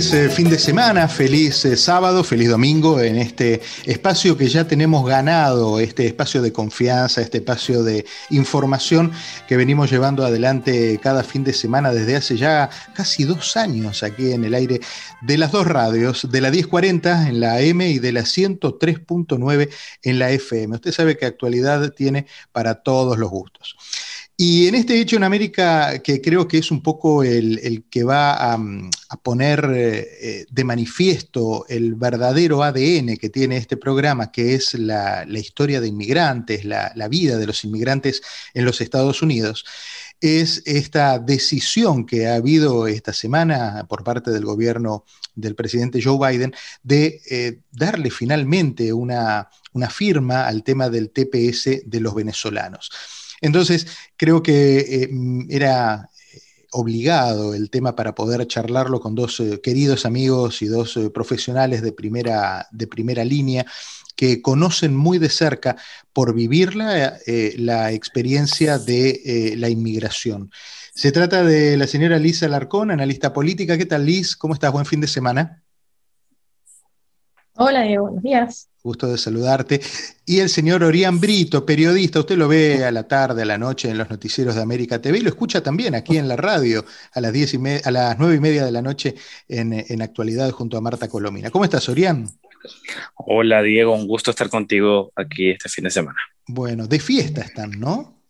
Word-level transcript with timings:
Feliz 0.00 0.14
eh, 0.14 0.30
fin 0.30 0.48
de 0.48 0.58
semana, 0.58 1.08
feliz 1.08 1.62
eh, 1.66 1.76
sábado, 1.76 2.24
feliz 2.24 2.48
domingo 2.48 3.00
en 3.00 3.18
este 3.18 3.60
espacio 3.84 4.34
que 4.34 4.48
ya 4.48 4.66
tenemos 4.66 5.06
ganado, 5.06 5.78
este 5.78 6.06
espacio 6.06 6.40
de 6.40 6.54
confianza, 6.54 7.20
este 7.20 7.38
espacio 7.38 7.82
de 7.82 8.06
información 8.30 9.12
que 9.46 9.58
venimos 9.58 9.90
llevando 9.90 10.24
adelante 10.24 10.98
cada 11.02 11.22
fin 11.22 11.44
de 11.44 11.52
semana 11.52 11.92
desde 11.92 12.16
hace 12.16 12.38
ya 12.38 12.70
casi 12.94 13.24
dos 13.24 13.58
años 13.58 14.02
aquí 14.02 14.32
en 14.32 14.44
el 14.44 14.54
aire 14.54 14.80
de 15.20 15.36
las 15.36 15.52
dos 15.52 15.66
radios, 15.66 16.30
de 16.30 16.40
la 16.40 16.50
1040 16.50 17.28
en 17.28 17.40
la 17.40 17.56
AM 17.56 17.82
y 17.82 17.98
de 17.98 18.12
la 18.12 18.22
103.9 18.22 19.68
en 20.02 20.18
la 20.18 20.30
FM. 20.30 20.76
Usted 20.76 20.92
sabe 20.92 21.18
que 21.18 21.26
actualidad 21.26 21.92
tiene 21.92 22.26
para 22.52 22.76
todos 22.76 23.18
los 23.18 23.28
gustos. 23.28 23.76
Y 24.42 24.68
en 24.68 24.74
este 24.74 24.98
hecho 24.98 25.16
en 25.16 25.24
América, 25.24 25.98
que 25.98 26.22
creo 26.22 26.48
que 26.48 26.56
es 26.56 26.70
un 26.70 26.82
poco 26.82 27.22
el, 27.22 27.84
que 27.90 28.04
va 28.04 28.54
a, 28.54 28.58
poner 29.22 29.70
eh, 29.74 30.46
de 30.50 30.64
manifiesto 30.64 31.66
el 31.68 31.94
verdadero 31.94 32.62
ADN 32.62 33.18
que 33.18 33.28
tiene 33.28 33.58
este 33.58 33.76
programa, 33.76 34.32
que 34.32 34.54
es 34.54 34.72
la, 34.72 35.26
historia 35.28 35.82
de 35.82 35.88
inmigrantes, 35.88 36.64
la, 36.64 37.08
vida 37.10 37.36
de 37.36 37.46
los 37.46 37.64
inmigrantes 37.64 38.22
en 38.54 38.64
los 38.64 38.80
Estados 38.80 39.20
Unidos, 39.20 39.66
es 40.22 40.62
esta 40.64 41.18
decisión 41.18 42.06
que 42.06 42.26
ha 42.26 42.36
habido 42.36 42.86
esta 42.86 43.12
semana 43.12 43.84
por 43.90 44.04
parte 44.04 44.30
del 44.30 44.46
gobierno 44.46 45.04
del 45.34 45.54
presidente 45.54 46.00
Joe 46.02 46.16
Biden 46.30 46.54
de 46.82 47.20
eh, 47.30 47.58
darle 47.72 48.10
finalmente 48.10 48.90
una, 48.90 49.50
una 49.74 49.90
firma 49.90 50.46
al 50.46 50.64
tema 50.64 50.88
del 50.88 51.10
TPS 51.10 51.82
de 51.84 52.00
los 52.00 52.14
venezolanos. 52.14 52.90
Entonces, 53.40 53.86
creo 54.16 54.42
que 54.42 54.78
eh, 54.78 55.08
mm, 55.10 55.46
era 55.50 56.10
eh, 56.32 56.40
obligado 56.72 57.54
el 57.54 57.70
tema 57.70 57.96
para 57.96 58.14
poder 58.14 58.46
charlarlo 58.46 59.00
con 59.00 59.14
dos 59.14 59.40
eh, 59.40 59.60
queridos 59.62 60.06
amigos 60.06 60.62
y 60.62 60.66
dos 60.66 60.98
profesionales 61.12 61.82
de 61.82 61.92
primera, 61.92 62.68
de 62.70 62.86
primera 62.86 63.24
línea 63.24 63.66
que 64.16 64.42
conocen 64.42 64.94
muy 64.94 65.18
de 65.18 65.30
cerca 65.30 65.76
por 66.12 66.34
vivirla 66.34 67.18
la 67.56 67.90
experiencia 67.92 68.78
de 68.78 69.54
la 69.56 69.70
inmigración. 69.70 70.50
Se 70.94 71.10
trata 71.10 71.42
de 71.42 71.78
la 71.78 71.86
señora 71.86 72.18
Lisa 72.18 72.44
Alarcón, 72.44 72.90
analista 72.90 73.32
política. 73.32 73.78
¿Qué 73.78 73.86
tal, 73.86 74.04
Liz? 74.04 74.36
¿Cómo 74.36 74.52
estás? 74.52 74.72
Buen 74.72 74.84
fin 74.84 75.00
de 75.00 75.06
semana. 75.06 75.62
Hola, 77.54 77.82
Diego. 77.82 78.04
Buenos 78.04 78.22
días. 78.22 78.69
Gusto 78.82 79.08
de 79.08 79.18
saludarte. 79.18 79.80
Y 80.24 80.40
el 80.40 80.48
señor 80.48 80.82
Orián 80.82 81.20
Brito, 81.20 81.66
periodista, 81.66 82.20
usted 82.20 82.36
lo 82.36 82.48
ve 82.48 82.84
a 82.84 82.90
la 82.90 83.06
tarde, 83.06 83.42
a 83.42 83.44
la 83.44 83.58
noche 83.58 83.90
en 83.90 83.98
los 83.98 84.08
noticieros 84.08 84.54
de 84.54 84.62
América 84.62 85.00
TV 85.00 85.18
y 85.18 85.20
lo 85.20 85.28
escucha 85.28 85.62
también 85.62 85.94
aquí 85.94 86.16
en 86.16 86.28
la 86.28 86.36
radio 86.36 86.84
a 87.12 87.20
las, 87.20 87.32
diez 87.32 87.52
y 87.52 87.58
a 87.84 87.90
las 87.90 88.18
nueve 88.18 88.36
y 88.36 88.40
media 88.40 88.64
de 88.64 88.72
la 88.72 88.80
noche 88.80 89.14
en, 89.48 89.72
en 89.72 90.02
actualidad 90.02 90.50
junto 90.50 90.78
a 90.78 90.80
Marta 90.80 91.08
Colomina. 91.08 91.50
¿Cómo 91.50 91.64
estás, 91.64 91.88
Orián? 91.88 92.26
Hola, 93.16 93.62
Diego, 93.62 93.94
un 93.94 94.06
gusto 94.06 94.30
estar 94.30 94.48
contigo 94.48 95.12
aquí 95.16 95.50
este 95.50 95.68
fin 95.68 95.84
de 95.84 95.90
semana. 95.90 96.18
Bueno, 96.46 96.86
de 96.86 97.00
fiesta 97.00 97.42
están, 97.42 97.72
¿no? 97.78 98.20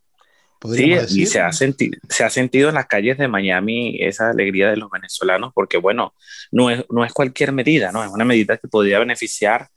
Sí, 0.75 0.93
y 0.93 1.27
se 1.27 1.41
ha, 1.41 1.53
sentido, 1.53 1.99
se 2.09 2.23
ha 2.23 2.29
sentido 2.29 2.69
en 2.69 2.75
las 2.75 2.87
calles 2.87 3.17
de 3.17 3.29
Miami 3.29 3.97
esa 3.99 4.29
alegría 4.29 4.69
de 4.69 4.77
los 4.77 4.91
venezolanos, 4.91 5.53
porque 5.55 5.79
bueno, 5.79 6.15
no 6.53 6.69
es, 6.71 6.85
no 6.91 7.03
es 7.03 7.15
cualquier 7.15 7.53
medida, 7.53 7.93
¿no? 7.93 8.05
Es 8.05 8.11
una 8.11 8.27
medida 8.27 8.59
que 8.59 8.69
podría 8.69 8.99
beneficiar 8.99 9.69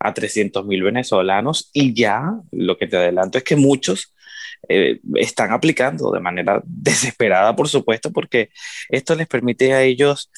a 0.00 0.14
300 0.14 0.66
mil 0.66 0.82
venezolanos 0.82 1.70
y 1.72 1.94
ya 1.94 2.32
lo 2.50 2.78
que 2.78 2.86
te 2.86 2.96
adelanto 2.96 3.38
es 3.38 3.44
que 3.44 3.56
muchos 3.56 4.14
eh, 4.68 5.00
están 5.14 5.52
aplicando 5.52 6.10
de 6.10 6.20
manera 6.20 6.62
desesperada, 6.66 7.54
por 7.54 7.68
supuesto, 7.68 8.10
porque 8.10 8.50
esto 8.88 9.14
les 9.14 9.26
permite 9.26 9.72
a 9.72 9.82
ellos 9.82 10.30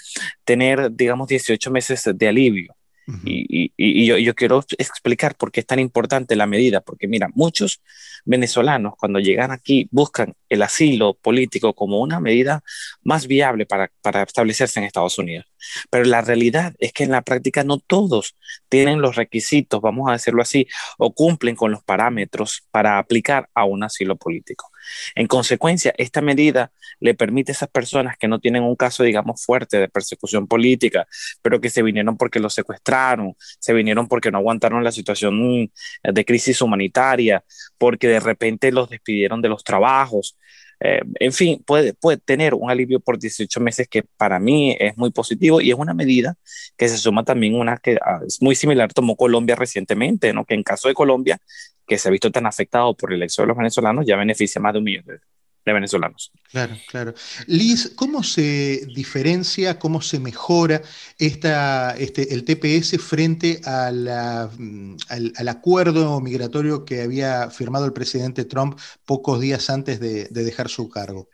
tener, 0.44 0.92
digamos, 0.92 1.28
18 1.28 1.70
meses 1.70 2.10
de 2.14 2.28
alivio. 2.28 2.74
Y, 3.24 4.06
yo, 4.06 4.16
yo, 4.16 4.34
quiero 4.34 4.64
explicar 4.78 5.34
por 5.34 5.50
qué 5.50 5.60
es 5.60 5.66
tan 5.66 5.78
importante 5.78 6.36
la 6.36 6.46
medida, 6.46 6.80
porque 6.80 7.08
mira, 7.08 7.28
muchos 7.34 7.82
venezolanos 8.24 8.94
cuando 8.96 9.18
llegan 9.18 9.50
aquí 9.50 9.88
buscan 9.90 10.34
el 10.48 10.62
asilo 10.62 11.14
político 11.14 11.74
como 11.74 12.00
una 12.00 12.20
medida 12.20 12.62
más 13.02 13.26
viable 13.26 13.66
para, 13.66 13.90
para 14.02 14.22
establecerse 14.22 14.78
en 14.78 14.86
Estados 14.86 15.18
Unidos. 15.18 15.46
Pero 15.90 16.04
la 16.04 16.20
realidad 16.20 16.74
es 16.78 16.92
que 16.92 17.04
en 17.04 17.10
la 17.10 17.22
práctica 17.22 17.64
no 17.64 17.78
todos 17.78 18.36
tienen 18.68 19.00
los 19.00 19.16
requisitos, 19.16 19.80
vamos 19.80 20.08
a 20.08 20.12
decirlo 20.12 20.42
así, 20.42 20.66
o 20.98 21.12
cumplen 21.12 21.56
con 21.56 21.72
los 21.72 21.82
parámetros 21.82 22.66
para 22.70 22.98
aplicar 22.98 23.48
a 23.54 23.64
un 23.64 23.82
asilo 23.84 24.16
político. 24.16 24.71
En 25.14 25.26
consecuencia, 25.26 25.94
esta 25.98 26.20
medida 26.20 26.72
le 27.00 27.14
permite 27.14 27.52
a 27.52 27.54
esas 27.54 27.68
personas 27.68 28.16
que 28.16 28.28
no 28.28 28.40
tienen 28.40 28.62
un 28.62 28.76
caso, 28.76 29.02
digamos, 29.02 29.44
fuerte 29.44 29.78
de 29.78 29.88
persecución 29.88 30.46
política, 30.46 31.06
pero 31.42 31.60
que 31.60 31.70
se 31.70 31.82
vinieron 31.82 32.16
porque 32.16 32.40
los 32.40 32.54
secuestraron, 32.54 33.34
se 33.58 33.72
vinieron 33.72 34.08
porque 34.08 34.30
no 34.30 34.38
aguantaron 34.38 34.84
la 34.84 34.92
situación 34.92 35.70
de 36.02 36.24
crisis 36.24 36.60
humanitaria, 36.62 37.44
porque 37.78 38.08
de 38.08 38.20
repente 38.20 38.72
los 38.72 38.90
despidieron 38.90 39.42
de 39.42 39.48
los 39.48 39.64
trabajos, 39.64 40.36
eh, 40.84 41.00
en 41.20 41.32
fin, 41.32 41.62
puede, 41.64 41.94
puede 41.94 42.18
tener 42.18 42.54
un 42.54 42.68
alivio 42.68 42.98
por 42.98 43.16
18 43.16 43.60
meses 43.60 43.86
que 43.86 44.02
para 44.16 44.40
mí 44.40 44.76
es 44.80 44.96
muy 44.96 45.12
positivo 45.12 45.60
y 45.60 45.70
es 45.70 45.76
una 45.78 45.94
medida 45.94 46.34
que 46.76 46.88
se 46.88 46.98
suma 46.98 47.24
también 47.24 47.54
una 47.54 47.76
que 47.76 47.98
ah, 48.04 48.18
es 48.26 48.42
muy 48.42 48.56
similar, 48.56 48.92
tomó 48.92 49.14
Colombia 49.14 49.54
recientemente, 49.54 50.32
¿no? 50.32 50.44
que 50.44 50.54
en 50.54 50.64
caso 50.64 50.88
de 50.88 50.94
Colombia, 50.94 51.38
que 51.86 51.98
se 51.98 52.08
ha 52.08 52.10
visto 52.10 52.30
tan 52.30 52.46
afectado 52.46 52.94
por 52.94 53.12
el 53.12 53.22
éxodo 53.22 53.44
de 53.44 53.48
los 53.48 53.58
venezolanos, 53.58 54.06
ya 54.06 54.16
beneficia 54.16 54.60
más 54.60 54.72
de 54.72 54.78
un 54.78 54.84
millón 54.84 55.04
de, 55.04 55.20
de 55.64 55.72
venezolanos. 55.72 56.32
Claro, 56.50 56.74
claro. 56.88 57.14
Liz, 57.46 57.92
¿cómo 57.94 58.22
se 58.22 58.86
diferencia, 58.94 59.78
cómo 59.78 60.00
se 60.00 60.18
mejora 60.18 60.82
esta, 61.18 61.92
este, 61.96 62.34
el 62.34 62.44
TPS 62.44 63.00
frente 63.00 63.60
mm, 63.60 64.96
al, 65.08 65.48
acuerdo 65.48 66.20
migratorio 66.20 66.84
que 66.84 67.02
había 67.02 67.50
firmado 67.50 67.86
el 67.86 67.92
presidente 67.92 68.44
Trump 68.44 68.78
pocos 69.04 69.40
días 69.40 69.70
antes 69.70 70.00
de, 70.00 70.26
dejar 70.28 70.68
su 70.68 70.88
cargo? 70.88 71.28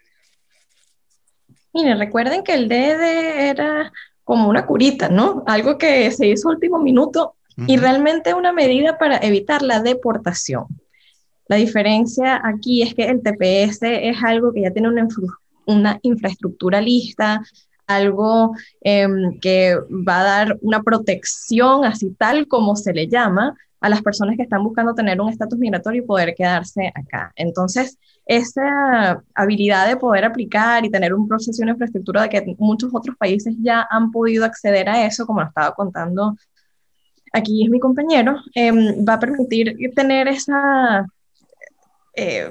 Mire, 1.72 1.94
recuerden 1.94 2.42
que 2.42 2.54
el 2.54 2.68
DD 2.68 3.50
era 3.50 3.92
como 4.24 4.48
una 4.48 4.66
curita, 4.66 5.08
¿no? 5.08 5.42
Algo 5.46 5.78
que 5.78 6.10
se 6.10 6.26
hizo 6.26 6.50
último 6.50 6.78
minuto 6.78 7.36
y 7.66 7.76
realmente 7.76 8.34
una 8.34 8.52
medida 8.52 8.98
para 8.98 9.18
evitar 9.18 9.62
la 9.62 9.80
deportación. 9.80 10.66
La 11.48 11.56
diferencia 11.56 12.40
aquí 12.44 12.82
es 12.82 12.94
que 12.94 13.06
el 13.06 13.22
TPS 13.22 13.82
es 13.82 14.22
algo 14.22 14.52
que 14.52 14.62
ya 14.62 14.70
tiene 14.70 14.88
una, 14.88 15.08
una 15.66 15.98
infraestructura 16.02 16.80
lista, 16.80 17.42
algo 17.86 18.54
em, 18.82 19.38
que 19.40 19.76
va 20.06 20.20
a 20.20 20.24
dar 20.24 20.58
una 20.60 20.82
protección, 20.82 21.84
así 21.84 22.14
tal 22.18 22.46
como 22.46 22.76
se 22.76 22.92
le 22.92 23.08
llama, 23.08 23.56
a 23.80 23.88
las 23.88 24.02
personas 24.02 24.36
que 24.36 24.42
están 24.42 24.62
buscando 24.62 24.94
tener 24.94 25.20
un 25.20 25.30
estatus 25.30 25.58
migratorio 25.58 26.02
y 26.02 26.06
poder 26.06 26.34
quedarse 26.34 26.92
acá. 26.94 27.32
Entonces, 27.36 27.96
esa 28.26 29.22
habilidad 29.34 29.88
de 29.88 29.96
poder 29.96 30.24
aplicar 30.24 30.84
y 30.84 30.90
tener 30.90 31.14
un 31.14 31.28
proceso 31.28 31.62
y 31.62 31.62
una 31.62 31.72
infraestructura 31.72 32.22
de 32.22 32.28
que 32.28 32.56
muchos 32.58 32.90
otros 32.92 33.16
países 33.16 33.54
ya 33.60 33.86
han 33.88 34.10
podido 34.10 34.44
acceder 34.44 34.88
a 34.88 35.06
eso, 35.06 35.26
como 35.26 35.40
lo 35.40 35.46
estaba 35.46 35.74
contando 35.74 36.36
aquí 37.32 37.64
es 37.64 37.70
mi 37.70 37.80
compañero, 37.80 38.36
em, 38.54 39.04
va 39.06 39.14
a 39.14 39.20
permitir 39.20 39.76
tener 39.94 40.28
esa 40.28 41.06
eh, 42.16 42.50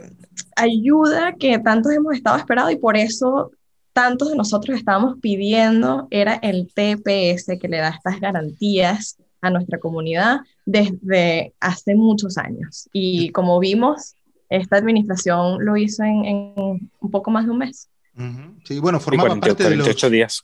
ayuda 0.56 1.34
que 1.34 1.60
tantos 1.60 1.92
hemos 1.92 2.16
estado 2.16 2.38
esperando 2.38 2.72
y 2.72 2.78
por 2.78 2.96
eso 2.96 3.52
tantos 3.94 4.30
de 4.30 4.36
nosotros 4.36 4.78
estábamos 4.78 5.18
pidiendo 5.20 6.08
era 6.12 6.36
el 6.36 6.68
TPS 6.74 7.58
que 7.60 7.68
le 7.68 7.78
da 7.78 7.90
estas 7.90 8.20
garantías 8.20 9.18
a 9.42 9.50
nuestra 9.50 9.80
comunidad 9.80 10.42
desde 10.66 11.54
hace 11.60 11.96
muchos 11.96 12.38
años. 12.38 12.88
Y 12.94 13.32
como 13.32 13.60
vimos, 13.60 14.14
esta 14.50 14.78
administración 14.78 15.64
lo 15.66 15.78
hizo 15.78 16.04
en, 16.04 16.54
un 16.56 17.12
poco 17.12 17.32
más 17.32 17.46
de 17.46 17.52
un 17.52 17.58
mes. 17.58 17.90
Sí, 18.66 18.80
bueno, 18.80 19.00
formaba 19.00 19.36
parte 19.40 19.70
de 19.70 19.76
los... 19.76 20.12
días. 20.12 20.44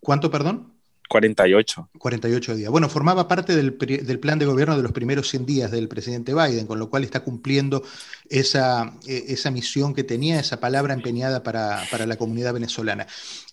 ¿Cuánto, 0.00 0.30
perdón? 0.30 0.75
48. 1.08 1.90
48 1.98 2.56
días. 2.56 2.70
Bueno, 2.70 2.88
formaba 2.88 3.28
parte 3.28 3.54
del, 3.54 3.74
plan 3.74 4.38
de 4.38 4.46
gobierno 4.46 4.76
de 4.76 4.82
los 4.82 4.92
primeros 4.92 5.28
100 5.28 5.46
días 5.46 5.70
del 5.70 5.88
presidente 5.88 6.34
Biden, 6.34 6.66
con 6.66 6.78
lo 6.78 6.90
cual 6.90 7.04
está 7.04 7.20
cumpliendo 7.20 7.82
esa, 8.28 8.94
e, 9.06 9.26
esa 9.28 9.50
misión 9.50 9.94
que 9.94 10.04
tenía, 10.04 10.40
esa 10.40 10.58
palabra 10.58 10.94
empeñada 10.94 11.42
para, 11.42 11.84
la 12.06 12.16
comunidad 12.16 12.54
venezolana. 12.54 13.06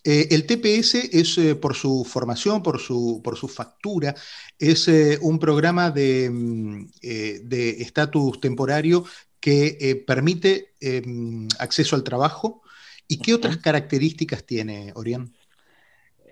Eh, 0.03 0.27
el 0.31 0.45
TPS 0.45 0.95
es, 1.11 1.37
eh, 1.37 1.55
por 1.55 1.75
su 1.75 2.05
formación, 2.05 2.63
por 2.63 2.79
su, 2.79 3.21
por 3.23 3.37
su 3.37 3.47
factura, 3.47 4.15
es 4.57 4.87
eh, 4.87 5.19
un 5.21 5.39
programa 5.39 5.91
de 5.91 6.29
mm, 6.29 6.87
estatus 7.01 8.39
temporario 8.39 9.05
que 9.39 10.03
permite 10.07 10.73
em, 10.79 11.47
acceso 11.59 11.95
al 11.95 12.03
trabajo. 12.03 12.61
¿Y 13.07 13.17
qué 13.17 13.33
otras 13.33 13.57
características 13.57 14.45
tiene, 14.45 14.93
Orián? 14.95 15.33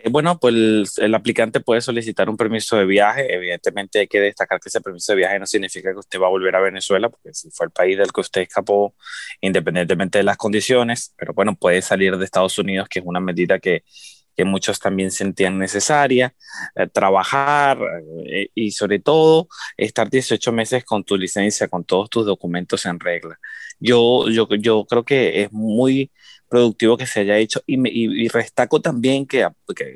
Eh, 0.03 0.09
bueno, 0.09 0.39
pues 0.39 0.97
el, 0.97 1.15
aplicante 1.15 1.59
puede 1.59 1.81
solicitar 1.81 2.29
un 2.29 2.37
permiso 2.37 2.77
de 2.77 2.85
viaje. 2.85 3.33
Evidentemente 3.33 3.99
hay 3.99 4.07
que 4.07 4.19
destacar 4.19 4.59
que 4.59 4.69
ese 4.69 4.81
permiso 4.81 5.11
de 5.13 5.17
viaje 5.17 5.39
no 5.39 5.45
significa 5.45 5.91
que 5.91 5.99
usted 5.99 6.19
va 6.19 6.27
a 6.27 6.29
volver 6.29 6.55
a 6.55 6.61
Venezuela, 6.61 7.09
porque 7.09 7.33
si 7.33 7.49
fue 7.51 7.67
el 7.67 7.71
país 7.71 7.97
del 7.97 8.11
que 8.11 8.21
usted 8.21 8.41
escapó, 8.41 8.95
independientemente 9.41 10.17
de 10.19 10.23
las 10.23 10.37
condiciones, 10.37 11.13
pero 11.17 11.33
bueno, 11.33 11.55
puede 11.55 11.81
salir 11.81 12.17
de 12.17 12.25
Estados 12.25 12.57
Unidos, 12.57 12.87
que 12.89 12.99
es 12.99 13.05
una 13.05 13.19
medida 13.19 13.59
que, 13.59 13.83
que 14.35 14.45
muchos 14.45 14.79
también 14.79 15.11
sentían 15.11 15.57
necesaria, 15.59 16.33
eh, 16.75 16.87
trabajar 16.87 17.79
eh, 18.25 18.49
y 18.55 18.71
sobre 18.71 18.99
todo 18.99 19.47
estar 19.77 20.09
18 20.09 20.51
meses 20.51 20.83
con 20.85 21.03
tu 21.03 21.17
licencia, 21.17 21.67
con 21.67 21.83
todos 21.83 22.09
tus 22.09 22.25
documentos 22.25 22.85
en 22.85 22.99
regla. 22.99 23.39
Yo, 23.79 24.29
yo, 24.29 24.47
yo 24.59 24.85
creo 24.85 25.03
que 25.03 25.43
es 25.43 25.51
muy 25.51 26.11
productivo 26.51 26.97
que 26.97 27.07
se 27.07 27.21
haya 27.21 27.37
hecho. 27.37 27.61
Y, 27.65 27.79
y, 28.25 28.27
restaco 28.27 28.81
también 28.81 29.25
que, 29.25 29.47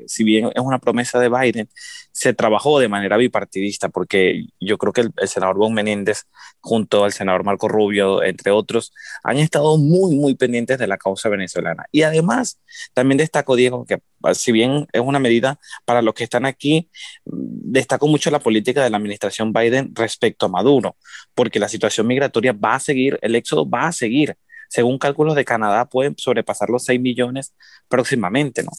si 0.07 0.24
bien 0.24 0.52
es 0.56 0.62
una 0.62 0.80
promesa 0.80 1.19
de 1.19 1.28
Biden, 1.30 1.69
se 2.13 2.34
trabajó 2.34 2.80
de 2.80 2.88
manera 2.88 3.18
bipartidista, 3.18 3.90
porque 3.90 4.46
yo 4.62 4.78
creo 4.78 4.94
que 4.94 5.02
el, 5.02 5.13
senador 5.28 5.57
Bon 5.57 5.74
Menéndez, 5.74 6.24
junto 6.62 7.04
al 7.04 7.12
senador 7.12 7.44
Marco 7.44 7.68
Rubio, 7.68 8.24
entre 8.24 8.52
otros, 8.52 8.94
han 9.24 9.38
estado 9.38 9.78
muy, 9.78 10.16
muy 10.16 10.36
pendientes 10.36 10.80
de 10.80 10.88
la 10.88 10.98
causa 10.98 11.28
venezolana. 11.28 11.88
Y 11.92 12.04
además, 12.04 12.62
también 12.94 13.18
destaco, 13.18 13.57
Diego, 13.57 13.86
que 13.86 14.00
si 14.34 14.54
bien 14.54 14.88
es 14.94 15.02
una 15.02 15.19
medida 15.19 15.60
para 15.84 16.02
los 16.02 16.13
que 16.13 16.24
están 16.24 16.46
aquí, 16.46 16.90
destaco 17.25 18.07
mucho 18.07 18.31
la 18.31 18.40
política 18.40 18.81
de 18.81 18.90
la 18.90 18.98
administración 18.98 19.52
Biden 19.52 19.94
respecto 19.94 20.46
a 20.46 20.50
Maduro, 20.50 20.96
porque 21.34 21.60
la 21.60 21.68
situación 21.68 22.07
migratoria 22.07 22.54
va 22.54 22.75
a 22.75 22.80
seguir, 22.80 23.19
el 23.22 23.36
éxodo 23.36 23.69
va 23.69 23.88
a 23.88 23.92
seguir 23.92 24.38
según 24.75 24.98
cálculos 24.98 25.36
de 25.36 25.45
Canadá, 25.45 25.86
pueden 25.86 26.16
sobrepasar 26.18 26.69
los 26.69 26.83
6 26.83 27.00
millones 27.00 27.54
próximamente, 27.88 28.62
¿no? 28.62 28.72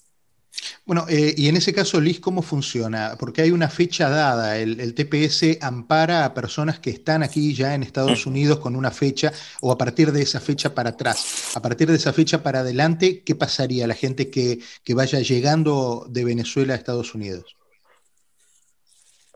Bueno, 0.84 1.06
eh, 1.08 1.34
y 1.34 1.48
en 1.48 1.56
ese 1.56 1.72
caso, 1.72 2.00
Liz, 2.02 2.20
¿cómo 2.20 2.42
funciona? 2.42 3.16
Porque 3.18 3.40
hay 3.40 3.50
una 3.50 3.70
fecha 3.70 4.10
dada, 4.10 4.58
el, 4.58 4.94
TPS 4.94 5.58
ampara 5.62 6.26
a 6.26 6.34
personas 6.34 6.80
que 6.80 6.90
están 6.90 7.22
aquí 7.22 7.54
ya 7.54 7.74
en 7.74 7.82
Estados 7.82 8.26
mm. 8.26 8.28
Unidos 8.28 8.58
con 8.58 8.76
una 8.76 8.90
fecha 8.90 9.32
o 9.62 9.72
a 9.72 9.78
partir 9.78 10.12
de 10.12 10.20
esa 10.20 10.38
fecha 10.38 10.74
para 10.74 10.90
atrás. 10.90 11.56
A 11.56 11.62
partir 11.62 11.88
de 11.88 11.96
esa 11.96 12.12
fecha 12.12 12.42
para 12.42 12.60
adelante, 12.60 13.22
¿qué 13.22 13.34
pasaría 13.34 13.84
a 13.84 13.88
la 13.88 13.94
gente 13.94 14.28
que, 14.28 14.58
que 14.84 14.94
vaya 14.94 15.20
llegando 15.20 16.06
de 16.10 16.24
Venezuela 16.26 16.74
a 16.74 16.76
Estados 16.76 17.14
Unidos? 17.14 17.56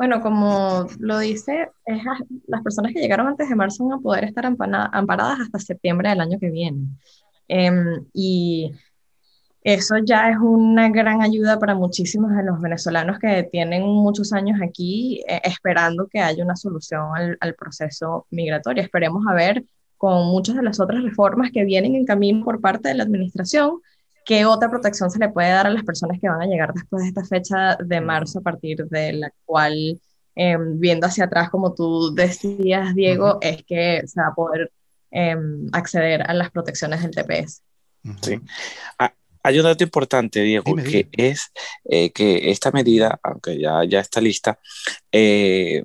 Bueno, 0.00 0.22
como 0.22 0.86
lo 0.98 1.18
dice, 1.18 1.68
las 2.46 2.62
personas 2.62 2.94
que 2.94 3.00
llegaron 3.00 3.26
antes 3.26 3.50
de 3.50 3.54
marzo 3.54 3.84
van 3.84 3.98
a 3.98 4.02
poder 4.02 4.24
estar 4.24 4.46
amparadas 4.46 5.40
hasta 5.40 5.58
septiembre 5.58 6.08
del 6.08 6.22
año 6.22 6.38
que 6.40 6.48
viene. 6.48 6.86
Em, 7.48 8.06
y 8.14 8.72
eso 9.62 9.96
ya 9.98 10.30
es 10.30 10.38
una 10.40 10.88
gran 10.88 11.20
ayuda 11.20 11.58
para 11.58 11.74
muchísimos 11.74 12.34
de 12.34 12.44
los 12.44 12.62
venezolanos 12.62 13.18
que 13.18 13.42
tienen 13.52 13.82
muchos 13.82 14.32
años 14.32 14.58
aquí 14.62 15.22
eh, 15.28 15.42
esperando 15.44 16.08
que 16.08 16.20
haya 16.20 16.42
una 16.44 16.56
solución 16.56 17.10
al, 17.38 17.54
proceso 17.54 18.26
migratorio. 18.30 18.82
Esperemos 18.82 19.22
a 19.28 19.34
ver 19.34 19.66
con 19.98 20.28
muchas 20.28 20.56
de 20.56 20.62
las 20.62 20.80
otras 20.80 21.02
reformas 21.02 21.50
que 21.52 21.64
vienen 21.64 21.94
en 21.94 22.06
camino 22.06 22.42
por 22.42 22.62
parte 22.62 22.88
de 22.88 22.94
la 22.94 23.02
administración, 23.02 23.82
¿Qué 24.24 24.44
otra 24.44 24.70
protección 24.70 25.10
se 25.10 25.18
le 25.18 25.28
puede 25.28 25.50
dar 25.50 25.66
a 25.66 25.70
las 25.70 25.84
personas 25.84 26.18
que 26.20 26.28
van 26.28 26.42
a 26.42 26.46
llegar 26.46 26.72
después 26.72 27.02
de 27.02 27.08
esta 27.08 27.24
fecha 27.24 27.76
de 27.76 28.00
marzo, 28.00 28.38
a 28.40 28.42
partir 28.42 28.84
de 28.86 29.12
la 29.14 29.32
cual, 29.44 30.00
em, 30.34 30.78
viendo 30.78 31.06
hacia 31.06 31.24
atrás, 31.24 31.50
como 31.50 31.74
tú 31.74 32.14
decías, 32.14 32.94
Diego, 32.94 33.38
es 33.40 33.64
que 33.64 34.02
se 34.06 34.20
va 34.20 34.28
a 34.28 34.34
poder 34.34 34.72
em, 35.10 35.68
acceder 35.72 36.22
a 36.22 36.32
las 36.34 36.50
protecciones 36.50 37.02
del 37.02 37.10
TPS? 37.10 37.62
Sí. 38.22 38.40
Ah, 38.98 39.12
hay 39.42 39.58
un 39.58 39.64
dato 39.64 39.82
importante, 39.84 40.40
Diego, 40.42 40.76
que 40.76 41.08
es 41.12 41.50
eh, 41.84 42.12
que 42.12 42.50
esta 42.50 42.70
medida, 42.70 43.18
aunque 43.22 43.58
ya, 43.58 43.84
ya 43.84 44.00
está 44.00 44.20
lista, 44.20 44.58
eh, 45.12 45.84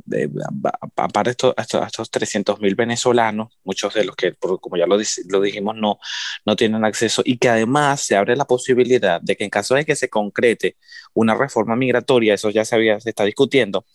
para 1.11 1.31
estos, 1.31 1.55
estos, 1.57 2.11
300 2.11 2.59
mil 2.59 2.75
venezolanos, 2.75 3.57
muchos 3.63 3.93
de 3.93 4.05
los 4.05 4.15
que, 4.15 4.33
como 4.33 4.77
ya 4.77 4.85
lo, 4.85 4.97
lo, 5.29 5.41
dijimos, 5.41 5.75
no, 5.75 5.99
no 6.45 6.55
tienen 6.55 6.85
acceso, 6.85 7.23
y 7.25 7.37
que 7.37 7.49
además 7.49 8.01
se 8.01 8.15
abre 8.15 8.35
la 8.35 8.45
posibilidad 8.45 9.19
de 9.21 9.35
que 9.35 9.43
en 9.43 9.49
caso 9.49 9.75
de 9.75 9.85
que 9.85 9.95
se 9.95 10.09
concrete 10.09 10.77
una 11.13 11.33
reforma 11.35 11.75
migratoria, 11.75 12.35
eso 12.35 12.49
ya 12.51 12.65
se, 12.65 12.75
había, 12.75 12.99
se 12.99 13.09
está 13.09 13.23
discutiendo, 13.23 13.85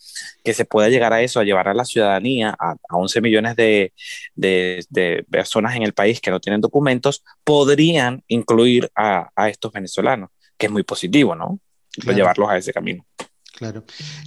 que 0.43 0.53
se 0.53 0.65
pueda 0.65 0.89
llegar 0.89 1.13
a 1.13 1.21
eso, 1.21 1.39
a 1.39 1.43
llevar 1.43 1.69
a 1.69 1.73
la 1.73 1.85
ciudadanía, 1.85 2.55
a, 2.59 2.75
11 2.91 3.21
millones 3.21 3.55
de, 3.55 3.93
de, 4.35 4.83
de, 4.89 5.25
personas 5.29 5.75
en 5.75 5.83
el 5.83 5.93
país 5.93 6.19
que 6.19 6.31
no 6.31 6.41
tienen 6.41 6.61
documentos, 6.61 7.23
podrían 7.43 8.23
incluir 8.27 8.91
a, 8.95 9.29
a 9.35 9.49
estos 9.49 9.71
venezolanos, 9.71 10.29
que 10.57 10.65
es 10.65 10.71
muy 10.71 10.83
positivo, 10.83 11.35
¿no? 11.35 11.59
Llevarlos 11.95 12.49
a 12.49 12.57
ese 12.57 12.71
camino. 12.71 13.05
Claro. 13.53 13.83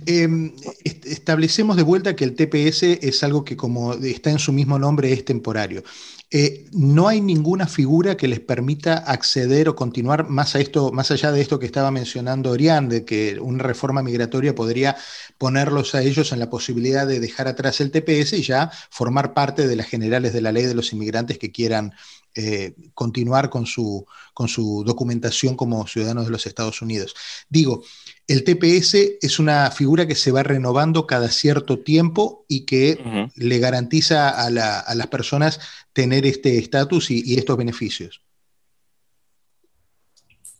Em, 0.06 0.54
establecemos 0.84 1.76
de 1.76 1.82
vuelta 1.82 2.14
que 2.14 2.24
el 2.24 2.34
TPS 2.34 2.98
es 3.02 3.22
algo 3.24 3.44
que, 3.44 3.56
como 3.56 3.94
está 3.94 4.30
en 4.30 4.38
su 4.38 4.52
mismo 4.52 4.78
nombre, 4.78 5.12
es 5.12 5.24
temporario. 5.24 5.82
Eh, 6.30 6.66
no 6.72 7.08
hay 7.08 7.20
ninguna 7.20 7.66
figura 7.66 8.16
que 8.16 8.28
les 8.28 8.40
permita 8.40 8.98
acceder 8.98 9.68
o 9.68 9.76
continuar 9.76 10.28
más, 10.28 10.54
a 10.56 10.60
esto, 10.60 10.90
más 10.92 11.10
allá 11.10 11.32
de 11.32 11.40
esto 11.40 11.58
que 11.58 11.66
estaba 11.66 11.90
mencionando 11.90 12.50
Orián, 12.50 12.88
de 12.88 13.04
que 13.04 13.38
una 13.40 13.62
reforma 13.62 14.02
migratoria 14.02 14.54
podría 14.54 14.96
ponerlos 15.38 15.94
a 15.94 16.02
ellos 16.02 16.32
en 16.32 16.40
la 16.40 16.50
posibilidad 16.50 17.06
de 17.06 17.20
dejar 17.20 17.48
atrás 17.48 17.80
el 17.80 17.90
TPS 17.90 18.34
y 18.34 18.42
ya 18.42 18.70
formar 18.90 19.32
parte 19.32 19.66
de 19.66 19.76
las 19.76 19.86
generales 19.86 20.32
de 20.32 20.40
la 20.40 20.52
ley 20.52 20.64
de 20.64 20.74
los 20.74 20.92
inmigrantes 20.92 21.38
que 21.38 21.52
quieran 21.52 21.92
eh, 22.36 22.74
continuar 22.94 23.48
con 23.48 23.64
su, 23.64 24.04
con 24.32 24.48
su 24.48 24.82
documentación 24.84 25.54
como 25.54 25.86
ciudadanos 25.86 26.24
de 26.24 26.32
los 26.32 26.46
Estados 26.46 26.82
Unidos. 26.82 27.14
Digo, 27.48 27.84
el 28.26 28.44
TPS 28.44 29.18
es 29.20 29.38
una 29.38 29.70
figura 29.70 30.06
que 30.06 30.14
se 30.14 30.32
va 30.32 30.42
renovando 30.42 31.06
cada 31.06 31.28
cierto 31.28 31.80
tiempo 31.80 32.44
y 32.48 32.64
que 32.64 33.30
le 33.36 33.58
garantiza 33.58 34.30
a, 34.30 34.50
las 34.50 35.06
personas 35.08 35.60
tener 35.92 36.26
este 36.26 36.58
estatus 36.58 37.10
y 37.10 37.38
estos 37.38 37.56
beneficios. 37.56 38.24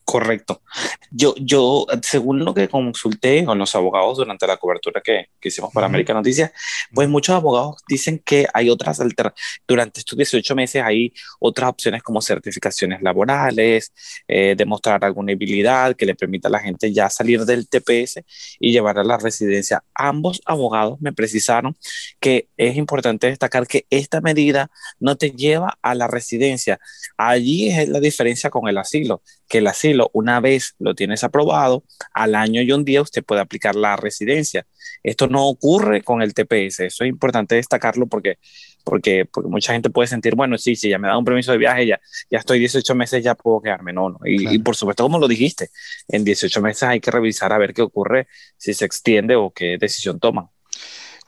Correcto. 0.04 0.62
Yo, 1.10 1.34
yo, 1.38 1.86
según 2.02 2.44
lo 2.44 2.52
que 2.52 2.68
consulté 2.68 3.44
con 3.44 3.58
los 3.58 3.74
abogados 3.74 4.18
durante 4.18 4.46
la 4.46 4.58
cobertura 4.58 5.00
que, 5.00 5.28
que 5.40 5.48
hicimos 5.48 5.72
para 5.72 5.86
América 5.86 6.12
Noticias, 6.12 6.52
pues 6.92 7.08
muchos 7.08 7.34
abogados 7.34 7.76
dicen 7.88 8.20
que 8.24 8.46
hay 8.52 8.68
otras 8.68 9.00
alternativas. 9.00 9.40
Durante 9.66 10.00
estos 10.00 10.18
18 10.18 10.54
meses 10.54 10.82
hay 10.82 11.12
otras 11.40 11.70
opciones 11.70 12.02
como 12.02 12.20
certificaciones 12.20 13.00
laborales, 13.00 13.92
eh, 14.28 14.54
demostrar 14.56 15.04
alguna 15.04 15.32
habilidad 15.32 15.96
que 15.96 16.04
le 16.04 16.14
permita 16.14 16.48
a 16.48 16.50
la 16.50 16.60
gente 16.60 16.92
ya 16.92 17.08
salir 17.08 17.44
del 17.44 17.68
TPS 17.68 18.22
y 18.60 18.72
llevar 18.72 18.98
a 18.98 19.04
la 19.04 19.16
residencia. 19.16 19.82
Ambos 19.94 20.42
abogados 20.44 21.00
me 21.00 21.12
precisaron 21.12 21.76
que 22.20 22.48
es 22.56 22.76
importante 22.76 23.28
destacar 23.28 23.66
que 23.66 23.86
esta 23.88 24.20
medida 24.20 24.70
no 25.00 25.16
te 25.16 25.30
lleva 25.30 25.78
a 25.80 25.94
la 25.94 26.08
residencia. 26.08 26.78
Allí 27.16 27.70
es 27.70 27.88
la 27.88 28.00
diferencia 28.00 28.50
con 28.50 28.68
el 28.68 28.76
asilo, 28.76 29.22
que 29.48 29.58
el 29.58 29.66
asilo 29.66 29.93
una 30.12 30.40
vez 30.40 30.74
lo 30.78 30.94
tienes 30.94 31.24
aprobado, 31.24 31.84
al 32.12 32.34
año 32.34 32.62
y 32.62 32.72
un 32.72 32.84
día 32.84 33.02
usted 33.02 33.24
puede 33.24 33.40
aplicar 33.40 33.74
la 33.74 33.96
residencia. 33.96 34.66
Esto 35.02 35.28
no 35.28 35.46
ocurre 35.48 36.02
con 36.02 36.22
el 36.22 36.34
TPS, 36.34 36.80
eso 36.80 37.04
es 37.04 37.08
importante 37.10 37.56
destacarlo 37.56 38.06
porque, 38.06 38.38
porque, 38.84 39.26
porque 39.30 39.48
mucha 39.48 39.72
gente 39.72 39.90
puede 39.90 40.08
sentir, 40.08 40.34
bueno, 40.34 40.56
sí, 40.58 40.76
sí, 40.76 40.88
ya 40.88 40.98
me 40.98 41.08
da 41.08 41.18
un 41.18 41.24
permiso 41.24 41.52
de 41.52 41.58
viaje, 41.58 41.86
ya, 41.86 42.00
ya 42.30 42.38
estoy 42.38 42.58
18 42.58 42.94
meses, 42.94 43.22
ya 43.22 43.34
puedo 43.34 43.60
quedarme. 43.60 43.92
No, 43.92 44.10
no. 44.10 44.18
Y, 44.24 44.54
y 44.54 44.58
por 44.58 44.76
supuesto, 44.76 45.02
como 45.04 45.18
lo 45.18 45.28
dijiste, 45.28 45.70
en 46.08 46.24
18 46.24 46.60
meses 46.60 46.84
hay 46.84 47.00
que 47.00 47.10
revisar 47.10 47.52
a 47.52 47.58
ver 47.58 47.74
qué 47.74 47.82
ocurre, 47.82 48.28
si 48.56 48.74
se 48.74 48.84
extiende 48.84 49.36
o 49.36 49.50
qué 49.50 49.76
decisión 49.78 50.18
toman. 50.20 50.48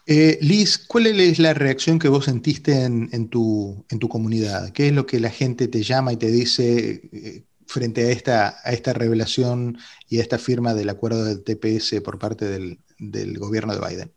Eh, 0.09 0.39
Liz, 0.41 0.79
¿cuál 0.79 1.09
es 1.09 1.41
la 1.41 1.53
reacción 1.53 1.99
que 1.99 2.09
vos 2.09 2.27
sentiste 2.27 2.85
en, 2.85 3.29
tu, 3.29 3.85
en, 3.91 3.99
tu, 3.99 4.09
comunidad? 4.09 4.71
¿Qué 4.73 4.87
es 4.87 4.93
lo 4.93 5.05
que 5.05 5.19
la 5.19 5.31
gente 5.31 5.67
te 5.67 5.83
llama 5.83 6.13
y 6.13 6.17
te 6.17 6.31
dice? 6.31 7.45
Frente 7.67 8.07
a 8.07 8.11
esta, 8.11 8.57
a 8.65 8.73
esta 8.73 8.93
revelación 8.93 9.79
y 10.09 10.19
a 10.19 10.23
esta 10.23 10.39
firma 10.39 10.75
del 10.75 10.89
acuerdo 10.89 11.25
del 11.25 11.43
TPS 11.43 12.01
por 12.01 12.19
parte 12.19 12.47
del, 12.47 12.81
del 12.99 13.39
gobierno 13.39 13.75
de 13.75 13.87
Biden? 13.87 14.13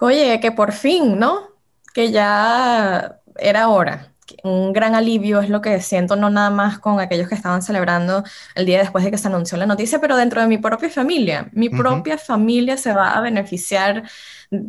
Oye, 0.00 0.40
que 0.40 0.52
por 0.52 0.72
fin, 0.72 1.18
¿no? 1.18 1.48
Que 1.92 2.10
ya 2.10 3.20
era 3.36 3.68
hora 3.68 4.14
un 4.42 4.72
gran 4.72 4.94
alivio 4.94 5.40
es 5.40 5.50
lo 5.50 5.60
que 5.60 5.80
siento, 5.80 6.16
no 6.16 6.30
nada 6.30 6.50
más 6.50 6.78
con 6.78 7.00
aquellos 7.00 7.28
que 7.28 7.34
estaban 7.34 7.62
celebrando 7.62 8.24
el 8.54 8.66
día 8.66 8.78
después 8.78 9.04
de 9.04 9.10
que 9.10 9.18
se 9.18 9.28
anunció 9.28 9.58
la 9.58 9.66
noticia, 9.66 10.00
pero 10.00 10.16
dentro 10.16 10.40
de 10.40 10.46
mi 10.46 10.58
propia 10.58 10.88
familia. 10.90 11.48
Mi 11.52 11.68
propia 11.68 12.18
familia 12.18 12.76
se 12.76 12.92
va 12.92 13.12
a 13.12 13.20
beneficiar 13.20 14.02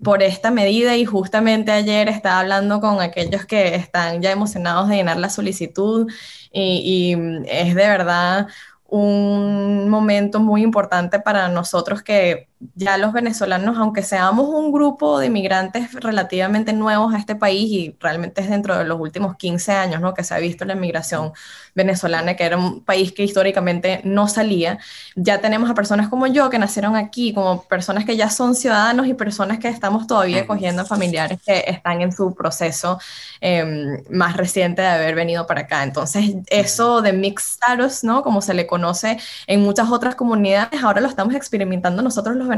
por 0.03 0.23
esta 0.23 0.51
medida 0.51 0.95
y 0.95 1.05
justamente 1.05 1.71
ayer 1.71 2.09
estaba 2.09 2.39
hablando 2.39 2.79
con 2.81 3.01
aquellos 3.01 3.45
que 3.45 3.75
están 3.75 4.21
ya 4.21 4.31
emocionados 4.31 4.89
de 4.89 4.97
llenar 4.97 5.17
la 5.17 5.29
solicitud 5.29 6.11
y, 6.51 7.15
y 7.15 7.47
es 7.47 7.75
de 7.75 7.87
verdad 7.87 8.47
un 8.87 9.89
momento 9.89 10.39
muy 10.39 10.61
importante 10.63 11.19
para 11.19 11.49
nosotros 11.49 12.03
que 12.03 12.49
ya 12.75 12.97
los 12.97 13.13
venezolanos, 13.13 13.77
aunque 13.77 14.01
seamos 14.01 14.47
un 14.49 14.71
grupo 14.71 15.19
de 15.19 15.27
inmigrantes 15.27 15.93
relativamente 15.93 16.73
nuevos 16.73 17.13
a 17.13 17.17
este 17.17 17.35
país 17.35 17.69
y 17.71 17.95
realmente 17.99 18.41
es 18.41 18.49
dentro 18.49 18.77
de 18.77 18.85
los 18.85 18.99
últimos 18.99 19.35
15 19.35 19.71
años 19.73 20.01
¿no? 20.01 20.13
que 20.13 20.23
se 20.23 20.33
ha 20.33 20.39
visto 20.39 20.65
la 20.65 20.73
inmigración 20.73 21.33
venezolana, 21.75 22.35
que 22.35 22.43
era 22.43 22.57
un 22.57 22.83
país 22.83 23.11
que 23.11 23.23
históricamente 23.23 24.01
no 24.03 24.27
salía, 24.27 24.79
ya 25.15 25.41
tenemos 25.41 25.69
a 25.69 25.73
personas 25.73 26.07
como 26.09 26.27
yo 26.27 26.49
que 26.49 26.57
nacieron 26.57 26.95
aquí, 26.95 27.33
como 27.33 27.63
personas 27.63 28.05
que 28.05 28.17
ya 28.17 28.29
son 28.29 28.55
ciudadanos 28.55 29.07
y 29.07 29.13
personas 29.13 29.59
que 29.59 29.67
estamos 29.67 30.07
todavía 30.07 30.47
cogiendo 30.47 30.85
familiares 30.85 31.39
que 31.45 31.63
están 31.67 32.01
en 32.01 32.11
su 32.11 32.33
proceso 32.33 32.99
em, 33.41 34.03
más 34.09 34.37
reciente 34.37 34.81
de 34.81 34.87
haber 34.87 35.15
venido 35.15 35.45
para 35.47 35.61
acá. 35.61 35.83
Entonces, 35.83 36.35
eso 36.47 37.01
de 37.01 37.13
mixed 37.13 37.45
status, 37.45 38.03
¿no? 38.03 38.23
como 38.23 38.41
se 38.41 38.53
le 38.53 38.65
conoce 38.67 39.17
en 39.47 39.61
muchas 39.61 39.89
otras 39.91 40.15
comunidades, 40.15 40.83
ahora 40.83 41.01
lo 41.01 41.07
estamos 41.07 41.35
experimentando 41.35 42.01
nosotros 42.01 42.35
los 42.35 42.47
venezolanos 42.47 42.54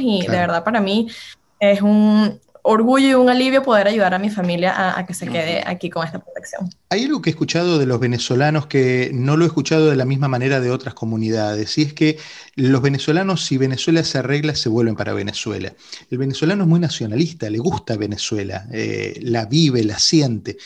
y 0.00 0.26
de 0.26 0.36
verdad 0.36 0.64
para 0.64 0.80
mí 0.80 1.08
es 1.60 1.82
un 1.82 2.40
orgullo 2.62 3.08
y 3.08 3.14
un 3.14 3.30
alivio 3.30 3.62
poder 3.62 3.88
ayudar 3.88 4.12
a 4.12 4.18
mi 4.18 4.28
familia 4.28 4.98
a, 4.98 5.06
que 5.06 5.14
se 5.14 5.26
quede 5.26 5.62
aquí 5.66 5.88
con 5.88 6.04
esta 6.04 6.18
protección. 6.18 6.68
Hay 6.90 7.04
algo 7.04 7.22
que 7.22 7.30
he 7.30 7.32
escuchado 7.32 7.78
de 7.78 7.86
los 7.86 7.98
venezolanos 7.98 8.66
que 8.66 9.10
no 9.14 9.36
lo 9.36 9.44
he 9.44 9.48
escuchado 9.48 9.88
de 9.88 9.96
la 9.96 10.04
misma 10.04 10.28
manera 10.28 10.60
de 10.60 10.70
otras 10.70 10.92
comunidades, 10.94 11.78
y 11.78 11.82
es 11.82 11.94
que 11.94 12.18
los 12.56 12.82
venezolanos, 12.82 13.44
si 13.44 13.56
Venezuela 13.56 14.04
se 14.04 14.18
arregla, 14.18 14.54
se 14.54 14.68
vuelven 14.68 14.96
para 14.96 15.14
Venezuela. 15.14 15.72
El 16.10 16.18
venezolano 16.18 16.64
es 16.64 16.68
muy 16.68 16.80
nacionalista, 16.80 17.48
le 17.48 17.58
gusta 17.58 17.96
Venezuela, 17.96 18.66
eh, 18.70 19.18
la 19.22 19.46
vive, 19.46 19.82
la 19.84 19.98
siente. 19.98 20.58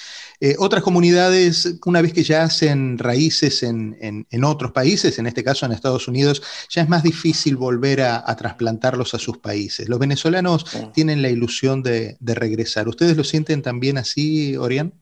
Eh, 0.45 0.57
otras 0.59 0.83
comunidades, 0.83 1.79
una 1.87 2.03
vez 2.03 2.13
que 2.13 2.25
ya 2.25 2.43
hacen 2.43 2.99
raíces 2.99 3.63
en, 3.63 4.27
otros 4.43 4.73
países, 4.73 5.21
en 5.21 5.29
este 5.29 5.45
caso 5.45 5.65
en 5.65 5.71
Estados 5.71 6.09
Unidos, 6.09 6.43
ya 6.69 6.83
es 6.83 6.89
más 6.89 7.05
difícil 7.05 7.57
volver 7.57 8.01
a, 8.01 8.35
trasplantarlos 8.35 9.15
a 9.15 9.21
sus 9.21 9.39
países. 9.39 9.89
Los 9.89 10.01
venezolanos 10.01 10.67
tienen 10.93 11.23
la 11.23 11.31
ilusión 11.31 11.85
de, 11.85 12.17
de 12.19 12.35
regresar. 12.35 12.89
¿Ustedes 12.89 13.17
lo 13.17 13.23
sienten 13.23 13.63
también 13.63 13.99
así, 13.99 14.57
Orián? 14.57 14.93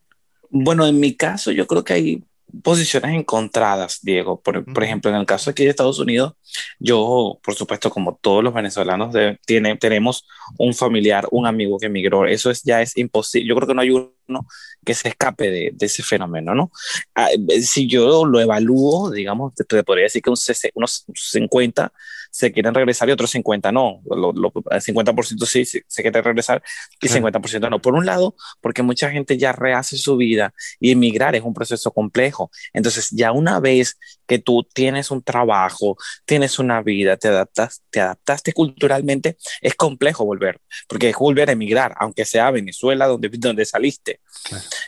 Bueno, 0.51 0.87
en 0.87 1.01
mi 1.01 1.15
caso 1.15 1.53
yo 1.53 1.67
creo 1.67 1.85
que 1.85 1.93
hay 1.95 2.23
posiciones 2.63 3.15
encontradas, 3.15 4.01
Diego. 4.03 4.41
Por, 4.41 4.65
ejemplo, 4.83 5.11
en 5.11 5.17
el 5.17 5.27
caso 5.27 5.51
aquí 5.51 5.65
de 5.65 5.71
Estados 5.71 5.99
Unidos, 5.99 6.35
yo, 6.79 7.39
por 7.43 7.55
supuesto, 7.55 7.91
como 7.91 8.19
todos 8.21 8.43
los 8.45 8.55
venezolanos, 8.55 9.15
tiene, 9.47 9.77
tenemos 9.77 10.27
un 10.59 10.75
familiar, 10.75 11.27
un 11.31 11.47
amigo 11.47 11.79
que 11.79 11.87
emigró. 11.87 12.27
Eso 12.27 12.51
es, 12.51 12.63
ya 12.63 12.83
es 12.83 12.97
imposible. 12.97 13.49
Yo 13.49 13.55
creo 13.57 13.69
que 13.69 13.75
no 13.75 13.83
hay 13.83 13.91
uno 13.91 14.47
que 14.85 14.95
se 14.95 15.09
escape 15.09 15.51
de, 15.51 15.75
ese 15.81 16.03
fenómeno, 16.03 16.55
¿no? 16.55 16.71
Ah, 17.15 17.29
si 17.61 17.87
yo 17.87 18.25
lo 18.25 18.41
evalúo, 18.41 19.11
digamos, 19.11 19.55
te, 19.55 19.83
podría 19.83 20.05
decir 20.05 20.23
que 20.23 20.31
un, 20.31 20.37
unos 20.75 21.05
50 21.15 21.93
se 22.31 22.53
quieren 22.53 22.75
regresar 22.75 23.09
y 23.09 23.13
otros 23.13 23.31
50 23.31 23.73
no. 23.73 24.01
Lo, 24.05 24.33
el 24.71 24.81
50% 24.81 25.47
sí 25.47 25.65
se, 25.65 25.85
se 25.87 26.03
quiere 26.03 26.23
regresar 26.23 26.63
y 27.01 27.09
50% 27.09 27.71
no. 27.71 27.81
Por 27.81 27.95
un 27.95 28.07
lado, 28.07 28.35
porque 28.61 28.83
mucha 28.83 29.11
gente 29.11 29.37
ya 29.39 29.53
rehace 29.53 29.97
su 29.97 30.17
vida 30.17 30.55
y 30.79 30.93
emigrar 30.93 31.35
es 31.35 31.43
un 31.43 31.55
proceso 31.55 31.91
complejo. 31.93 32.51
Entonces, 32.73 33.11
ya 33.11 33.33
una 33.33 33.61
vez 33.61 33.99
que 34.31 34.39
tú 34.39 34.63
tienes 34.73 35.11
un 35.11 35.25
trabajo, 35.25 35.97
tienes 36.25 36.61
una 36.61 36.83
vida, 36.83 37.17
te 37.17 37.27
adaptas, 37.27 37.83
te 37.91 38.01
adaptaste 38.01 38.53
culturalmente, 38.53 39.37
es 39.61 39.75
complejo 39.75 40.25
volver, 40.25 40.61
porque 40.87 41.09
es 41.09 41.17
volver 41.17 41.49
a 41.49 41.53
emigrar, 41.53 41.97
aunque 41.99 42.25
sea 42.25 42.47
a 42.47 42.53
Venezuela, 42.53 43.09
donde, 43.09 43.29
donde 43.33 43.65
saliste. 43.65 44.21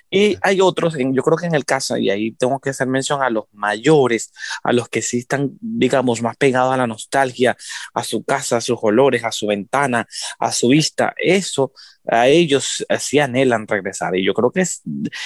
Y 0.08 0.36
hay 0.42 0.60
otros, 0.60 0.94
yo 0.96 1.22
creo 1.24 1.36
que 1.36 1.46
en 1.46 1.56
el 1.56 1.64
caso, 1.64 1.96
y 1.96 2.08
ahí 2.08 2.30
tengo 2.30 2.60
que 2.60 2.70
hacer 2.70 2.86
mención 2.86 3.20
a 3.20 3.30
los 3.30 3.46
mayores, 3.50 4.32
a 4.62 4.72
los 4.72 4.88
que 4.88 5.02
sí 5.02 5.18
están, 5.18 5.50
digamos, 5.60 6.22
más 6.22 6.36
pegados 6.36 6.72
a 6.72 6.76
la 6.76 6.86
nostalgia 6.86 7.56
a 7.94 8.04
su 8.04 8.22
casa, 8.24 8.58
a 8.58 8.60
sus 8.60 8.78
olores, 8.82 9.24
a 9.24 9.32
su 9.32 9.46
ventana, 9.48 10.06
a 10.38 10.52
su 10.52 10.68
vista. 10.68 11.14
Eso 11.16 11.72
a 12.08 12.28
ellos 12.28 12.84
sí 12.98 13.18
anhelan 13.18 13.66
regresar. 13.66 14.16
Y 14.16 14.24
yo 14.24 14.34
creo 14.34 14.50
que 14.50 14.62
es, 14.62 14.82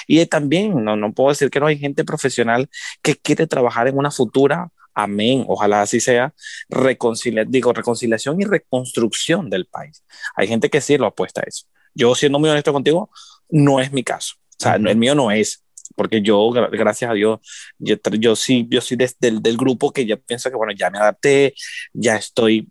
y 0.07 0.25
también, 0.27 0.85
no, 0.85 0.97
no 0.97 1.13
puedo 1.13 1.31
decir 1.31 1.51
que 1.51 1.61
no 1.61 1.67
hay 1.67 1.79
gente 1.79 2.05
profesional 2.05 2.69
que 3.03 3.17
quiere 3.17 3.47
trabajar 3.47 3.89
en 3.89 3.99
una 3.99 4.11
futura 4.11 4.71
amén, 4.97 5.45
ojalá 5.47 5.83
así 5.83 6.01
sea, 6.01 6.35
reconcilia 6.71 7.45
digo, 7.47 7.73
reconciliación 7.73 8.41
y 8.41 8.45
reconstrucción 8.45 9.51
del 9.51 9.67
país. 9.67 10.03
Hay 10.35 10.49
gente 10.49 10.71
que 10.71 10.81
sí 10.81 10.97
lo 10.97 11.07
apuesta 11.07 11.43
a 11.43 11.45
eso. 11.47 11.67
Yo, 11.95 12.15
siendo 12.15 12.39
muy 12.39 12.49
honesto 12.49 12.73
contigo, 12.73 13.11
no 13.51 13.79
es 13.79 13.93
mi 13.93 14.03
caso. 14.03 14.37
O 14.39 14.57
sea, 14.59 14.77
el 14.77 14.97
mío 14.97 15.15
no 15.15 15.31
es 15.31 15.67
porque 15.95 16.23
yo, 16.23 16.51
gracias 16.51 17.11
a 17.11 17.15
Dios, 17.15 17.41
yo, 17.79 17.97
yo 18.19 18.37
sí, 18.37 18.67
yo 18.71 18.81
soy 18.81 18.97
del, 18.97 19.43
del 19.43 19.57
grupo 19.57 19.93
que 19.93 20.07
ya 20.07 20.17
pienso 20.17 20.51
que, 20.51 20.57
bueno, 20.57 20.73
ya 20.77 20.91
me 20.91 20.99
adapté, 20.99 21.55
ya 21.93 22.17
estoy 22.17 22.69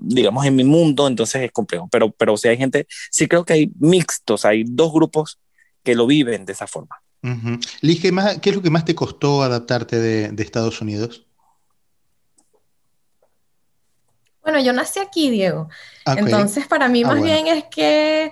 digamos, 0.00 0.44
en 0.46 0.56
mi 0.56 0.64
mundo, 0.64 1.06
entonces 1.06 1.42
es 1.42 1.52
complejo. 1.52 1.88
Pero, 1.90 2.10
pero 2.10 2.36
si 2.36 2.48
hay 2.48 2.56
gente, 2.56 2.86
sí 3.10 3.26
creo 3.28 3.44
que 3.44 3.52
hay 3.54 3.72
mixtos, 3.78 4.44
hay 4.44 4.64
dos 4.66 4.92
grupos 4.92 5.38
que 5.82 5.94
lo 5.94 6.06
viven 6.06 6.44
de 6.44 6.52
esa 6.52 6.66
forma. 6.66 7.00
Liz, 7.80 8.02
¿qué, 8.02 8.50
es 8.50 8.54
lo 8.54 8.60
que 8.60 8.70
más 8.70 8.84
te 8.84 8.94
costó 8.94 9.42
adaptarte 9.42 9.98
de, 9.98 10.28
de 10.28 10.42
Estados 10.42 10.82
Unidos? 10.82 11.26
Bueno, 14.42 14.60
yo 14.60 14.74
nací 14.74 15.00
aquí, 15.00 15.30
Diego. 15.30 15.70
Entonces, 16.04 16.66
para 16.66 16.86
mí 16.88 17.02
ah, 17.02 17.08
más 17.08 17.22
bien 17.22 17.46
es 17.46 17.64
que 17.70 18.30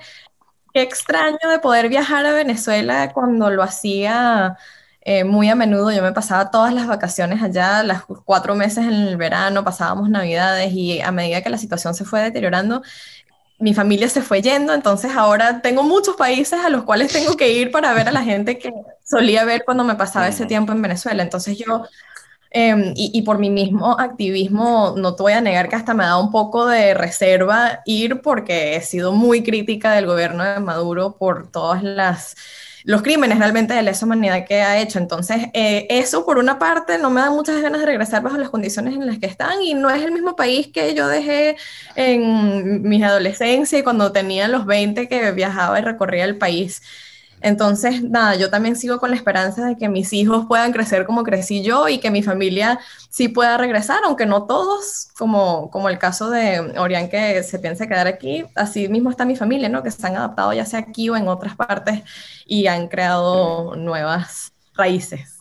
Qué 0.72 0.80
extraño 0.80 1.38
de 1.50 1.58
poder 1.58 1.88
viajar 1.90 2.24
a 2.24 2.32
Venezuela 2.32 3.12
cuando 3.12 3.50
lo 3.50 3.62
hacía 3.62 4.56
eh, 5.04 5.24
muy 5.24 5.48
a 5.48 5.54
menudo. 5.54 5.90
Yo 5.92 6.02
me 6.02 6.12
pasaba 6.12 6.50
todas 6.50 6.72
las 6.72 6.86
vacaciones 6.86 7.42
allá, 7.42 7.82
las 7.82 8.04
cuatro 8.24 8.54
meses 8.54 8.84
en 8.84 8.94
el 8.94 9.16
verano, 9.16 9.64
pasábamos 9.64 10.08
navidades 10.08 10.72
y 10.72 11.00
a 11.00 11.12
medida 11.12 11.42
que 11.42 11.50
la 11.50 11.58
situación 11.58 11.94
se 11.94 12.04
fue 12.04 12.20
deteriorando, 12.22 12.82
mi 13.58 13.74
familia 13.74 14.08
se 14.08 14.22
fue 14.22 14.42
yendo, 14.42 14.74
entonces 14.74 15.12
ahora 15.14 15.62
tengo 15.62 15.84
muchos 15.84 16.16
países 16.16 16.58
a 16.64 16.68
los 16.68 16.82
cuales 16.84 17.12
tengo 17.12 17.36
que 17.36 17.52
ir 17.52 17.70
para 17.70 17.94
ver 17.94 18.08
a 18.08 18.12
la 18.12 18.22
gente 18.22 18.58
que 18.58 18.72
solía 19.04 19.44
ver 19.44 19.64
cuando 19.64 19.84
me 19.84 19.94
pasaba 19.94 20.28
ese 20.28 20.46
tiempo 20.46 20.72
en 20.72 20.82
Venezuela. 20.82 21.22
Entonces 21.22 21.58
yo 21.58 21.84
Em, 22.54 22.92
y, 22.96 23.22
por 23.22 23.38
mi 23.38 23.48
mismo 23.48 23.98
activismo, 23.98 24.94
no 24.98 25.14
te 25.14 25.22
voy 25.22 25.32
a 25.32 25.40
negar 25.40 25.70
que 25.70 25.76
hasta 25.76 25.94
me 25.94 26.04
da 26.04 26.18
un 26.18 26.30
poco 26.30 26.66
de 26.66 26.92
reserva 26.92 27.80
ir 27.86 28.20
porque 28.20 28.76
he 28.76 28.82
sido 28.82 29.12
muy 29.12 29.42
crítica 29.42 29.92
del 29.92 30.04
gobierno 30.04 30.44
de 30.44 30.60
Maduro 30.60 31.16
por 31.16 31.50
todas 31.50 31.82
las 31.82 32.36
los 32.84 33.02
crímenes 33.02 33.38
realmente 33.38 33.74
de 33.74 33.82
lesa 33.82 34.06
humanidad 34.06 34.44
que 34.46 34.62
ha 34.62 34.80
hecho. 34.80 34.98
Entonces, 34.98 35.46
eh, 35.54 35.86
eso 35.90 36.24
por 36.24 36.38
una 36.38 36.58
parte 36.58 36.98
no 36.98 37.10
me 37.10 37.20
da 37.20 37.30
muchas 37.30 37.60
ganas 37.60 37.80
de 37.80 37.86
regresar 37.86 38.22
bajo 38.22 38.36
las 38.38 38.50
condiciones 38.50 38.94
en 38.94 39.06
las 39.06 39.18
que 39.18 39.26
están 39.26 39.62
y 39.62 39.74
no 39.74 39.90
es 39.90 40.02
el 40.02 40.12
mismo 40.12 40.36
país 40.36 40.68
que 40.68 40.94
yo 40.94 41.08
dejé 41.08 41.56
en 41.96 42.82
mi 42.82 43.02
adolescencia 43.02 43.78
y 43.78 43.82
cuando 43.82 44.12
tenía 44.12 44.48
los 44.48 44.66
20 44.66 45.08
que 45.08 45.32
viajaba 45.32 45.78
y 45.78 45.82
recorría 45.82 46.24
el 46.24 46.38
país. 46.38 46.82
Entonces, 47.42 48.02
nada, 48.02 48.36
yo 48.36 48.50
también 48.50 48.76
sigo 48.76 48.98
con 48.98 49.10
la 49.10 49.16
esperanza 49.16 49.66
de 49.66 49.76
que 49.76 49.88
mis 49.88 50.12
hijos 50.12 50.46
puedan 50.46 50.72
crecer 50.72 51.06
como 51.06 51.24
crecí 51.24 51.62
yo 51.62 51.88
y 51.88 51.98
que 51.98 52.10
mi 52.10 52.22
familia 52.22 52.78
sí 53.10 53.28
pueda 53.28 53.58
regresar, 53.58 54.00
aunque 54.04 54.26
no 54.26 54.46
todos, 54.46 55.08
como, 55.18 55.70
como 55.70 55.88
el 55.88 55.98
caso 55.98 56.30
de 56.30 56.60
Orián 56.78 57.08
que 57.08 57.42
se 57.42 57.58
piensa 57.58 57.86
quedar 57.86 58.06
aquí, 58.06 58.44
así 58.54 58.88
mismo 58.88 59.10
está 59.10 59.24
mi 59.24 59.36
familia, 59.36 59.68
¿no? 59.68 59.82
Que 59.82 59.90
se 59.90 60.06
han 60.06 60.16
adaptado 60.16 60.52
ya 60.52 60.66
sea 60.66 60.80
aquí 60.80 61.08
o 61.10 61.16
en 61.16 61.28
otras 61.28 61.56
partes 61.56 62.02
y 62.46 62.66
han 62.68 62.88
creado 62.88 63.76
nuevas 63.76 64.52
raíces. 64.74 65.31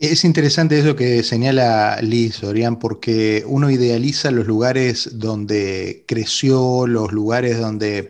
Es 0.00 0.24
interesante 0.24 0.78
eso 0.78 0.96
que 0.96 1.22
señala 1.22 2.00
Liz, 2.00 2.42
Orián, 2.42 2.78
porque 2.78 3.44
uno 3.46 3.68
idealiza 3.68 4.30
los 4.30 4.46
lugares 4.46 5.10
donde 5.18 6.04
creció, 6.08 6.86
los 6.86 7.12
lugares 7.12 7.58
donde 7.58 8.04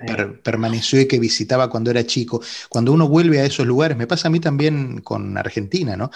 permaneció 0.44 1.00
y 1.00 1.09
que 1.09 1.18
visitaba 1.18 1.68
cuando 1.68 1.90
era 1.90 2.06
chico. 2.06 2.40
Cuando 2.68 2.92
uno 2.92 3.09
vuelve 3.09 3.40
a 3.40 3.44
esos 3.44 3.66
lugares, 3.66 3.97
me 3.99 4.06
pasa 4.06 4.28
a 4.28 4.30
mí 4.30 4.38
también 4.38 5.00
con 5.00 5.37
Argentina, 5.37 5.97
¿no? 5.97 6.12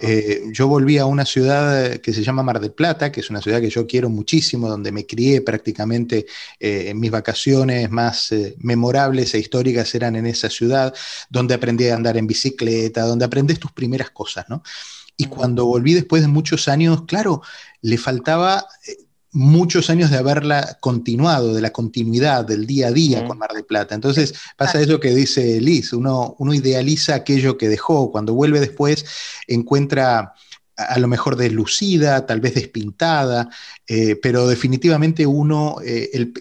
Eh, 0.00 0.44
yo 0.50 0.66
volví 0.66 0.96
a 0.96 1.04
una 1.04 1.26
ciudad 1.26 1.98
que 1.98 2.14
se 2.14 2.22
llama 2.22 2.42
Mar 2.42 2.58
del 2.58 2.72
Plata, 2.72 3.12
que 3.12 3.20
es 3.20 3.28
una 3.28 3.42
ciudad 3.42 3.60
que 3.60 3.68
yo 3.68 3.86
quiero 3.86 4.08
muchísimo, 4.08 4.66
donde 4.66 4.92
me 4.92 5.04
crié 5.04 5.42
prácticamente 5.42 6.24
eh, 6.58 6.86
en 6.88 6.98
mis 7.00 7.10
vacaciones 7.10 7.90
más 7.90 8.32
eh, 8.32 8.56
memorables 8.60 9.34
e 9.34 9.40
históricas 9.40 9.94
eran 9.94 10.16
en 10.16 10.24
esa 10.24 10.48
ciudad, 10.48 10.94
donde 11.28 11.52
aprendí 11.52 11.86
a 11.88 11.96
andar 11.96 12.16
en 12.16 12.26
bicicleta, 12.26 13.02
donde 13.02 13.26
aprendes 13.26 13.58
tus 13.58 13.72
primeras 13.72 14.10
cosas, 14.10 14.46
¿no? 14.48 14.62
Y 15.20 15.26
cuando 15.26 15.66
volví 15.66 15.94
después 15.94 16.22
de 16.22 16.28
muchos 16.28 16.68
años, 16.68 17.02
claro, 17.02 17.42
le 17.82 17.98
faltaba 17.98 18.64
eh, 18.86 18.96
muchos 19.32 19.90
años 19.90 20.10
de 20.10 20.16
haberla 20.16 20.78
continuado, 20.80 21.54
de 21.54 21.60
la 21.60 21.70
continuidad 21.70 22.44
del 22.44 22.66
día 22.66 22.86
a 22.86 22.92
día 22.92 23.26
con 23.26 23.36
Mar 23.36 23.52
del 23.52 23.64
Plata. 23.64 23.96
Entonces 23.96 24.32
pasa 24.56 24.80
eso 24.80 25.00
que 25.00 25.14
dice 25.14 25.60
Liz, 25.60 25.92
uno, 25.92 26.36
uno 26.38 26.54
idealiza 26.54 27.16
aquello 27.16 27.58
que 27.58 27.68
dejó, 27.68 28.12
cuando 28.12 28.32
vuelve 28.32 28.60
después 28.60 29.04
encuentra 29.48 30.34
a 30.76 30.98
lo 31.00 31.08
mejor 31.08 31.34
deslucida, 31.34 32.24
tal 32.24 32.40
vez 32.40 32.54
despintada, 32.54 33.50
eh, 33.88 34.14
pero 34.22 34.46
definitivamente 34.46 35.26
uno, 35.26 35.78
eh, 35.84 36.10
el, 36.12 36.32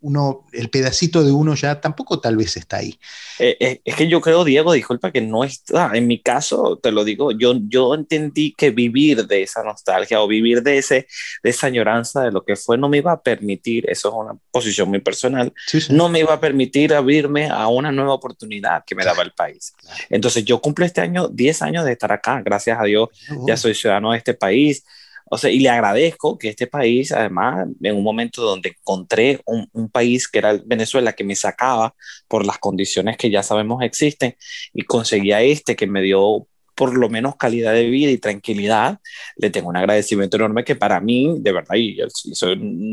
uno, 0.00 0.46
el 0.52 0.70
pedacito 0.70 1.22
de 1.22 1.32
uno 1.32 1.54
ya 1.54 1.80
tampoco 1.80 2.20
tal 2.20 2.36
vez 2.36 2.56
está 2.56 2.78
ahí. 2.78 2.98
Eh, 3.38 3.56
eh, 3.60 3.80
es 3.84 3.94
que 3.94 4.08
yo 4.08 4.20
creo, 4.20 4.44
Diego, 4.44 4.72
disculpa 4.72 5.10
que 5.12 5.20
no 5.20 5.44
está, 5.44 5.92
en 5.94 6.06
mi 6.06 6.20
caso, 6.20 6.78
te 6.82 6.90
lo 6.90 7.04
digo, 7.04 7.32
yo, 7.32 7.54
yo 7.68 7.94
entendí 7.94 8.54
que 8.56 8.70
vivir 8.70 9.26
de 9.26 9.42
esa 9.42 9.62
nostalgia 9.62 10.20
o 10.20 10.26
vivir 10.26 10.62
de, 10.62 10.78
ese, 10.78 11.06
de 11.42 11.50
esa 11.50 11.66
añoranza 11.66 12.22
de 12.22 12.32
lo 12.32 12.42
que 12.44 12.56
fue 12.56 12.78
no 12.78 12.88
me 12.88 12.98
iba 12.98 13.12
a 13.12 13.22
permitir, 13.22 13.88
eso 13.88 14.08
es 14.08 14.14
una 14.14 14.38
posición 14.50 14.88
muy 14.88 15.00
personal, 15.00 15.52
no 15.90 16.08
me 16.08 16.20
iba 16.20 16.34
a 16.34 16.40
permitir 16.40 16.94
abrirme 16.94 17.48
a 17.48 17.68
una 17.68 17.92
nueva 17.92 18.14
oportunidad 18.14 18.84
que 18.86 18.94
me 18.94 19.04
daba 19.04 19.22
el 19.22 19.32
país. 19.32 19.74
Entonces 20.08 20.44
yo 20.44 20.60
cumplo 20.60 20.84
este 20.84 21.00
año 21.00 21.28
10 21.28 21.62
años 21.62 21.84
de 21.84 21.92
estar 21.92 22.12
acá, 22.12 22.40
gracias 22.42 22.78
a 22.80 22.84
Dios, 22.84 23.08
ya 23.46 23.56
soy 23.56 23.74
ciudadano 23.74 24.12
de 24.12 24.18
este 24.18 24.34
país 24.34 24.84
o 25.30 25.38
sea, 25.38 25.50
y 25.50 25.60
le 25.60 25.68
agradezco 25.68 26.36
que 26.36 26.48
este 26.48 26.66
país, 26.66 27.12
además, 27.12 27.68
en 27.82 27.96
un 27.96 28.02
momento 28.02 28.42
donde 28.42 28.70
encontré 28.70 29.40
un, 29.46 29.68
un, 29.72 29.88
país 29.88 30.28
que 30.28 30.38
era 30.40 30.60
Venezuela, 30.66 31.12
que 31.12 31.24
me 31.24 31.36
sacaba 31.36 31.94
por 32.28 32.44
las 32.44 32.58
condiciones 32.58 33.16
que 33.16 33.30
ya 33.30 33.42
sabemos 33.42 33.82
existen, 33.82 34.36
y 34.74 34.82
conseguía 34.82 35.40
este 35.40 35.76
que 35.76 35.86
me 35.86 36.02
dio 36.02 36.46
por 36.80 36.96
lo 36.96 37.10
menos 37.10 37.36
calidad 37.36 37.74
de 37.74 37.90
vida 37.90 38.10
y 38.10 38.16
tranquilidad, 38.16 39.00
le 39.36 39.50
tengo 39.50 39.68
un 39.68 39.76
agradecimiento 39.76 40.38
enorme 40.38 40.64
que 40.64 40.76
para 40.76 40.98
mí, 40.98 41.36
de 41.38 41.52
verdad, 41.52 41.76
y, 41.76 41.98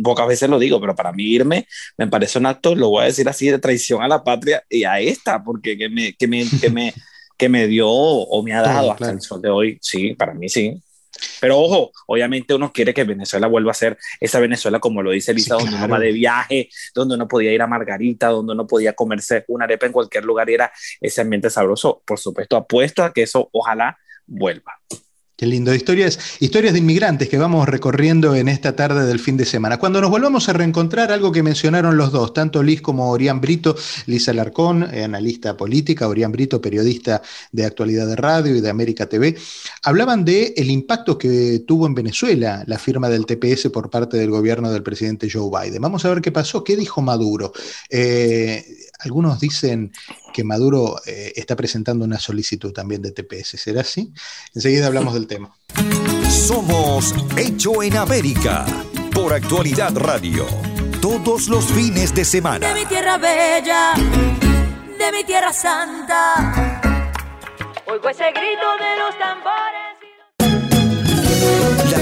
pocas 0.03 0.27
veces 0.27 0.49
lo 0.49 0.59
digo, 0.59 0.81
pero 0.81 0.93
para 0.93 1.13
mí 1.13 1.23
irme 1.23 1.65
me 1.97 2.07
parece 2.07 2.37
un 2.37 2.47
acto, 2.47 2.75
lo 2.75 2.89
voy 2.89 3.03
a 3.03 3.05
decir 3.05 3.29
así, 3.29 3.49
de 3.49 3.59
traición 3.59 4.03
a 4.03 4.09
la 4.09 4.25
patria 4.25 4.61
y 4.69 4.83
a 4.83 4.99
esta, 4.99 5.41
porque 5.41 5.77
que 5.77 5.87
me, 5.87 6.13
que 6.13 6.27
me, 6.27 6.45
que 6.59 6.69
me, 6.69 6.93
que 7.37 7.47
me 7.47 7.65
dio 7.67 7.89
o 7.89 8.43
me 8.43 8.53
ha 8.53 8.61
dado 8.61 8.91
hasta 8.91 9.09
el 9.09 9.21
sol 9.21 9.41
de 9.41 9.49
hoy, 9.49 9.77
sí, 9.81 10.13
para 10.15 10.33
mí 10.33 10.49
sí. 10.49 10.83
Pero 11.39 11.59
ojo, 11.59 11.91
obviamente 12.07 12.53
uno 12.53 12.71
quiere 12.71 12.93
que 12.93 13.03
Venezuela 13.03 13.47
vuelva 13.47 13.71
a 13.71 13.75
ser 13.75 13.97
esa 14.19 14.39
Venezuela, 14.39 14.79
como 14.79 15.01
lo 15.01 15.11
dice 15.11 15.31
Elisa, 15.31 15.55
donde 15.55 15.75
uno 15.75 15.87
va 15.87 15.99
de 15.99 16.11
viaje, 16.11 16.69
donde 16.93 17.15
uno 17.15 17.27
podía 17.27 17.53
ir 17.53 17.61
a 17.61 17.67
Margarita, 17.67 18.27
donde 18.27 18.53
uno 18.53 18.67
podía 18.67 18.93
comerse 18.93 19.45
una 19.47 19.65
arepa 19.65 19.85
en 19.85 19.91
cualquier 19.91 20.25
lugar 20.25 20.49
y 20.49 20.55
era 20.55 20.71
ese 21.01 21.21
ambiente 21.21 21.49
sabroso. 21.49 22.01
Por 22.05 22.19
supuesto, 22.19 22.55
apuesto 22.55 23.03
a 23.03 23.13
que 23.13 23.23
eso 23.23 23.49
ojalá 23.51 23.97
vuelva. 24.25 24.79
Qué 25.37 25.45
lindo. 25.45 25.71
Historias, 25.71 26.17
historias 26.39 26.73
de 26.73 26.79
inmigrantes 26.79 27.29
que 27.29 27.37
vamos 27.37 27.69
recorriendo 27.69 28.33
en 28.33 28.47
esta 28.47 28.75
tarde 28.75 29.05
del 29.05 29.19
fin 29.19 29.37
de 29.37 29.45
semana. 29.45 29.77
Cuando 29.77 30.01
nos 30.01 30.09
volvamos 30.09 30.49
a 30.49 30.53
reencontrar, 30.53 31.11
algo 31.11 31.31
que 31.31 31.43
mencionaron 31.43 31.95
los 31.95 32.11
dos, 32.11 32.33
tanto 32.33 32.63
Liz 32.63 32.81
como 32.81 33.11
Orián 33.11 33.39
Brito, 33.39 33.75
Liz 34.07 34.27
Alarcón, 34.29 34.81
analista 34.81 35.55
política, 35.55 36.07
Orián 36.07 36.31
Brito, 36.31 36.59
periodista 36.59 37.21
de 37.51 37.65
actualidad 37.65 38.07
de 38.07 38.15
radio 38.15 38.55
y 38.55 38.61
de 38.61 38.69
América 38.71 39.05
TV, 39.05 39.37
hablaban 39.83 40.25
de 40.25 40.55
impacto 40.57 41.19
que 41.19 41.63
tuvo 41.67 41.85
en 41.85 41.93
Venezuela 41.93 42.63
la 42.65 42.79
firma 42.79 43.07
del 43.07 43.27
TPS 43.27 43.69
por 43.69 43.91
parte 43.91 44.17
del 44.17 44.31
gobierno 44.31 44.71
del 44.71 44.81
presidente 44.81 45.29
Joe 45.31 45.51
Biden. 45.51 45.83
Vamos 45.83 46.03
a 46.03 46.09
ver 46.09 46.21
qué 46.21 46.31
pasó, 46.31 46.63
qué 46.63 46.75
dijo 46.75 47.03
Maduro. 47.03 47.53
Eh, 47.91 48.65
algunos 48.99 49.39
dicen 49.39 49.91
que 50.33 50.43
Maduro 50.43 50.95
eh, 51.05 51.33
está 51.35 51.55
presentando 51.55 52.05
una 52.05 52.19
solicitud 52.19 52.71
también 52.71 53.01
de 53.01 53.11
TPS. 53.11 53.59
¿Será 53.59 53.81
así? 53.81 54.13
Enseguida 54.53 54.87
hablamos 54.87 55.13
del 55.13 55.27
tema. 55.27 55.55
Somos 56.29 57.13
Hecho 57.35 57.83
en 57.83 57.97
América 57.97 58.65
por 59.13 59.33
Actualidad 59.33 59.95
Radio. 59.95 60.45
Todos 61.01 61.47
los 61.47 61.65
fines 61.65 62.13
de 62.13 62.25
semana. 62.25 62.67
De 62.67 62.73
mi 62.73 62.85
tierra 62.85 63.17
bella, 63.17 63.93
de 63.95 65.11
mi 65.11 65.23
tierra 65.23 65.53
santa. 65.53 66.81
Oigo 67.87 68.09
ese 68.09 68.31
grito 68.31 68.67
de 68.79 68.97
los 68.99 69.17
tambores 69.17 69.86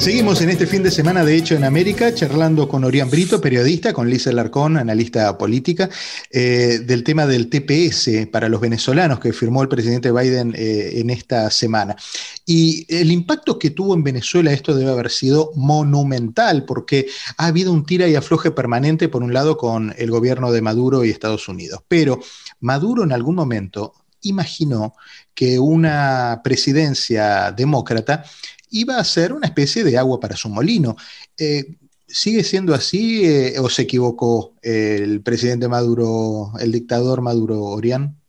Seguimos 0.00 0.40
en 0.40 0.48
este 0.48 0.66
fin 0.66 0.82
de 0.82 0.90
semana 0.90 1.26
de 1.26 1.36
Hecho 1.36 1.54
en 1.54 1.62
América, 1.62 2.14
charlando 2.14 2.66
con 2.66 2.84
Orián 2.84 3.10
Brito, 3.10 3.38
periodista, 3.38 3.92
con 3.92 4.08
Lisa 4.08 4.32
Larcón, 4.32 4.78
analista 4.78 5.36
política, 5.36 5.90
eh, 6.30 6.80
del 6.82 7.04
tema 7.04 7.26
del 7.26 7.50
TPS 7.50 8.26
para 8.32 8.48
los 8.48 8.62
venezolanos 8.62 9.20
que 9.20 9.34
firmó 9.34 9.60
el 9.60 9.68
presidente 9.68 10.10
Biden 10.10 10.54
eh, 10.56 11.00
en 11.00 11.10
esta 11.10 11.50
semana. 11.50 11.96
Y 12.46 12.86
el 12.88 13.12
impacto 13.12 13.58
que 13.58 13.70
tuvo 13.70 13.92
en 13.92 14.02
Venezuela 14.02 14.52
esto 14.52 14.74
debe 14.74 14.90
haber 14.90 15.10
sido 15.10 15.52
monumental, 15.54 16.64
porque 16.64 17.06
ha 17.36 17.48
habido 17.48 17.70
un 17.70 17.84
tira 17.84 18.08
y 18.08 18.14
afloje 18.14 18.50
permanente, 18.50 19.10
por 19.10 19.22
un 19.22 19.34
lado, 19.34 19.58
con 19.58 19.94
el 19.98 20.10
gobierno 20.10 20.50
de 20.50 20.62
Maduro 20.62 21.04
y 21.04 21.10
Estados 21.10 21.46
Unidos. 21.46 21.82
Pero 21.88 22.20
Maduro 22.60 23.04
en 23.04 23.12
algún 23.12 23.34
momento 23.34 23.92
imaginó 24.22 24.94
que 25.34 25.58
una 25.58 26.40
presidencia 26.42 27.52
demócrata 27.52 28.24
iba 28.70 28.96
a 28.96 29.04
ser 29.04 29.32
una 29.32 29.46
especie 29.46 29.84
de 29.84 29.98
agua 29.98 30.20
para 30.20 30.36
su 30.36 30.48
molino. 30.48 30.96
Eh, 31.36 31.76
¿Sigue 32.06 32.42
siendo 32.42 32.74
así 32.74 33.24
eh, 33.24 33.58
o 33.60 33.68
se 33.68 33.82
equivocó 33.82 34.54
el 34.62 35.22
presidente 35.22 35.68
Maduro, 35.68 36.52
el 36.58 36.72
dictador 36.72 37.20
Maduro 37.20 37.62
Orián? 37.62 38.19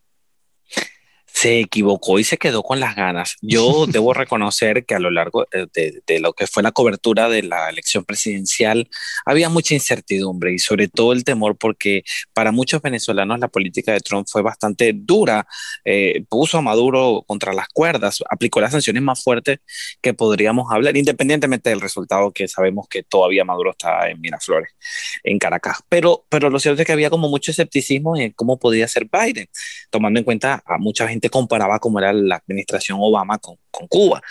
Se 1.42 1.60
equivocó 1.60 2.20
y 2.20 2.24
se 2.24 2.38
quedó 2.38 2.62
con 2.62 2.80
las 2.80 2.96
ganas. 2.96 3.36
Yo 3.42 3.88
debo 3.88 4.14
reconocer 4.14 4.86
que 4.86 4.94
a 4.94 5.00
lo 5.00 5.10
largo 5.10 5.48
eh, 5.52 5.66
de, 5.74 6.20
lo 6.20 6.34
que 6.34 6.46
fue 6.46 6.62
la 6.62 6.72
cobertura 6.72 7.30
de 7.30 7.42
la 7.42 7.68
elección 7.68 8.06
presidencial 8.06 8.88
había 9.26 9.50
mucha 9.50 9.74
incertidumbre 9.74 10.54
y 10.54 10.60
sobre 10.60 10.88
todo 10.88 11.14
el 11.14 11.24
temor 11.24 11.58
porque 11.58 12.04
para 12.34 12.52
muchos 12.52 12.84
venezolanos 12.84 13.40
la 13.40 13.48
política 13.48 13.92
de 13.92 14.02
Trump 14.02 14.28
fue 14.30 14.44
bastante 14.44 14.94
dura. 14.94 15.48
Eh, 15.84 16.24
puso 16.30 16.60
a 16.60 16.62
Maduro 16.62 17.24
contra 17.26 17.54
las 17.54 17.70
cuerdas, 17.70 18.22
aplicó 18.30 18.62
las 18.62 18.74
sanciones 18.74 19.02
más 19.02 19.24
fuertes 19.24 19.62
que 20.00 20.14
podríamos 20.14 20.72
hablar, 20.72 20.96
independientemente 20.96 21.72
del 21.72 21.82
resultado 21.82 22.32
que 22.32 22.48
sabemos 22.48 22.88
que 22.88 23.02
todavía 23.02 23.44
Maduro 23.46 23.72
está 23.72 24.12
en 24.12 24.22
Miraflores, 24.22 24.76
en 25.24 25.40
Caracas. 25.40 25.80
Pero, 25.90 26.24
pero 26.30 26.52
lo 26.52 26.60
cierto 26.60 26.84
es 26.84 26.86
que 26.86 26.94
había 26.94 27.10
como 27.10 27.30
mucho 27.30 27.50
escepticismo 27.50 28.16
en 28.16 28.32
cómo 28.34 28.60
podía 28.60 28.88
ser 28.88 29.08
Biden, 29.12 29.48
tomando 29.90 30.20
en 30.20 30.24
cuenta 30.24 30.62
a 30.68 30.78
mucha 30.78 31.08
gente 31.08 31.31
comparaba 31.32 31.80
como 31.80 32.00
era 32.00 32.14
la 32.14 32.36
administración 32.36 33.00
Obama 33.02 33.40
con, 33.40 33.58
con 33.72 33.88
Cuba. 33.88 34.22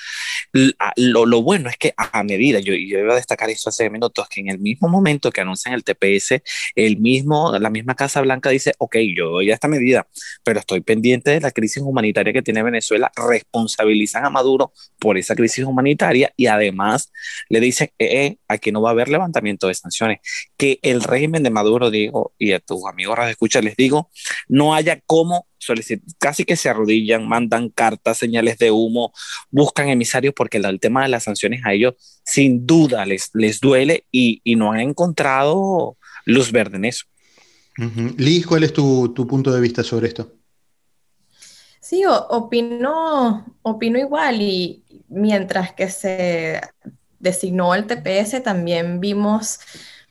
Lo, 0.96 1.42
bueno 1.42 1.68
es 1.70 1.76
que 1.76 1.94
a 1.96 2.22
medida, 2.22 2.61
yo, 2.61 2.74
yo 2.74 2.98
iba 2.98 3.12
a 3.12 3.16
destacar 3.16 3.50
esto 3.50 3.70
hace 3.70 3.90
minutos, 3.90 4.29
que 4.29 4.40
en 4.40 4.48
el 4.48 4.59
mismo 4.59 4.88
momento 4.88 5.31
que 5.31 5.40
anuncian 5.40 5.74
el 5.74 5.85
TPS, 5.85 6.42
el 6.74 6.98
mismo, 6.98 7.59
la 7.59 7.70
misma 7.70 7.94
Casa 7.94 8.20
Blanca 8.20 8.50
dice, 8.50 8.74
ok, 8.79 8.96
yo 9.16 9.31
doy 9.31 9.50
a 9.50 9.55
esta 9.55 9.68
medida, 9.68 10.07
pero 10.44 10.61
estoy 10.61 10.81
pendiente 10.81 11.31
de 11.31 11.40
la 11.40 11.50
crisis 11.50 11.83
humanitaria 11.83 12.33
que 12.33 12.42
tiene 12.42 12.62
Venezuela, 12.62 13.11
responsabilizan 13.16 14.24
a 14.24 14.31
Maduro 14.31 14.72
por 14.98 15.18
esa 15.18 15.35
crisis 15.35 15.64
humanitaria 15.64 16.33
y 16.37 16.46
además 16.46 17.12
le 17.48 17.61
dicen, 17.61 17.90
eh, 17.98 18.26
eh, 18.26 18.37
aquí 18.48 18.72
no 18.72 18.83
va 18.83 18.90
a 18.90 18.92
haber 18.92 19.09
levantamiento 19.09 19.68
de 19.68 19.74
sanciones, 19.74 20.18
que 20.57 20.79
el 20.83 21.03
régimen 21.03 21.42
de 21.42 21.50
Maduro, 21.50 21.90
digo, 21.90 22.35
y 22.38 22.53
a 22.53 22.61
tus 22.61 22.85
amigos 22.87 23.18
de 23.18 23.31
escucha 23.31 23.61
les 23.61 23.76
digo, 23.76 24.11
no 24.48 24.74
haya 24.74 25.00
cómo 25.07 25.46
casi 26.18 26.44
que 26.44 26.57
se 26.57 26.68
arrodillan, 26.68 27.29
mandan 27.29 27.68
cartas, 27.68 28.18
señales 28.18 28.59
de 28.59 28.70
humo, 28.70 29.12
buscan 29.51 29.88
emisarios 29.88 30.35
porque 30.35 30.59
el, 30.59 30.81
tema 30.81 31.03
de 31.03 31.09
las 31.09 31.25
sanciones 31.25 31.62
a 31.64 31.73
ellos 31.73 31.95
sin 32.25 32.66
duda 32.66 33.05
les, 33.07 33.31
les 33.35 33.61
duele 33.61 34.05
y, 34.11 34.43
no 34.57 34.73
han 34.73 34.81
encontrado 34.81 35.97
luz 36.27 36.53
verde 36.53 36.77
en 36.77 36.85
eso. 36.87 37.07
Liz, 38.16 38.47
¿cuál 38.47 38.64
es 38.64 38.73
tu, 38.73 39.12
tu 39.14 39.27
punto 39.27 39.53
de 39.53 39.61
vista 39.61 39.83
sobre 39.83 40.09
esto? 40.09 40.33
Sí, 41.81 42.05
opino, 42.07 43.57
opino 43.62 43.99
igual 43.99 44.43
y 44.43 44.85
mientras 45.09 45.73
que 45.73 45.88
se 45.88 46.61
designó 47.19 47.75
el 47.75 47.87
TPS 47.87 48.43
también 48.43 49.01
vimos 49.01 49.59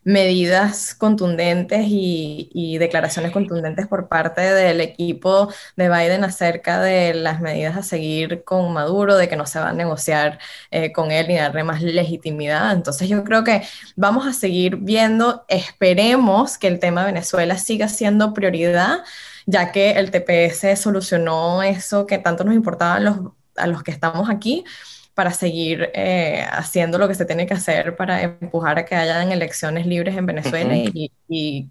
medidas 0.04 0.96
contundentes 0.96 1.86
y, 1.88 2.78
declaraciones 2.80 3.32
contundentes 3.32 3.88
por 3.88 4.08
parte 4.08 4.42
del 4.42 4.82
equipo 4.82 5.52
de 5.76 5.90
Biden 5.90 6.24
acerca 6.24 6.80
de 6.82 7.14
las 7.14 7.42
medidas 7.42 7.78
a 7.78 7.84
seguir 7.84 8.44
con 8.44 8.72
Maduro, 8.74 9.18
de 9.18 9.28
que 9.28 9.36
no 9.36 9.46
se 9.46 9.60
va 9.60 9.70
a 9.70 9.74
negociar 9.74 10.40
eh, 10.72 10.92
con 10.94 11.12
él 11.12 11.28
ni 11.28 11.36
darle 11.36 11.64
más 11.64 11.82
legitimidad. 11.82 12.72
Entonces 12.74 13.10
yo 13.10 13.24
creo 13.24 13.44
que 13.44 13.64
vamos 13.96 14.26
a 14.28 14.34
seguir 14.34 14.78
viendo, 14.78 15.46
esperemos 15.48 16.58
que 16.58 16.68
el 16.68 16.80
tema 16.80 17.02
de 17.02 17.08
Venezuela 17.08 17.58
siga 17.58 17.90
siendo 17.90 18.34
prioridad, 18.34 19.00
ya 19.46 19.72
que 19.72 19.92
el 19.92 20.12
TPS 20.12 20.80
solucionó 20.80 21.64
eso 21.64 22.06
que 22.06 22.18
tanto 22.18 22.44
nos 22.44 22.56
importaba 22.56 22.96
a 22.96 23.00
los, 23.00 23.18
a 23.56 23.68
los 23.68 23.84
que 23.84 23.92
estamos 23.92 24.30
aquí 24.30 24.64
para 25.20 25.34
seguir 25.34 25.90
eh, 25.96 26.46
haciendo 26.50 26.98
lo 26.98 27.06
que 27.06 27.14
se 27.14 27.26
tiene 27.26 27.46
que 27.46 27.54
hacer 27.54 27.98
para 27.98 28.22
empujar 28.22 28.80
a 28.80 28.86
que 28.86 28.96
hayan 28.96 29.34
elecciones 29.34 29.86
libres 29.86 30.16
en 30.16 30.26
Venezuela 30.26 30.74
y, 30.78 31.12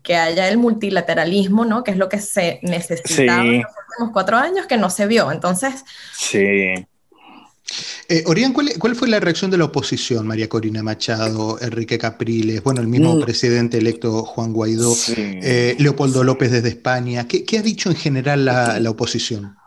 que 0.02 0.16
haya 0.16 0.50
el 0.50 0.58
multilateralismo, 0.58 1.64
¿no? 1.64 1.82
Que 1.82 1.92
es 1.92 1.96
lo 1.96 2.10
que 2.10 2.18
se 2.18 2.60
necesitaba 2.60 3.40
en 3.40 3.62
los 3.62 3.72
últimos 3.88 4.12
cuatro 4.12 4.36
años, 4.36 4.66
que 4.66 4.76
no 4.76 4.90
se 4.90 5.06
vio. 5.06 5.32
Entonces... 5.32 5.82
Sí. 6.14 6.38
Eh, 6.38 8.24
Orián, 8.26 8.52
¿cuál, 8.52 8.94
fue 8.94 9.08
la 9.08 9.18
reacción 9.18 9.50
de 9.50 9.56
la 9.56 9.64
oposición? 9.64 10.26
María 10.26 10.50
Corina 10.50 10.82
Machado, 10.82 11.58
Enrique 11.62 11.96
Capriles, 11.96 12.62
bueno, 12.62 12.82
el 12.82 12.86
mismo 12.86 13.14
mm. 13.14 13.22
presidente 13.22 13.78
electo 13.78 14.24
Juan 14.24 14.52
Guaidó, 14.52 14.94
eh, 15.16 15.74
Leopoldo 15.78 16.22
López 16.22 16.52
desde 16.52 16.68
España. 16.68 17.26
¿Qué, 17.26 17.58
ha 17.58 17.62
dicho 17.62 17.88
en 17.88 17.96
general 17.96 18.44
la, 18.44 18.78
la 18.78 18.90
oposición? 18.90 19.57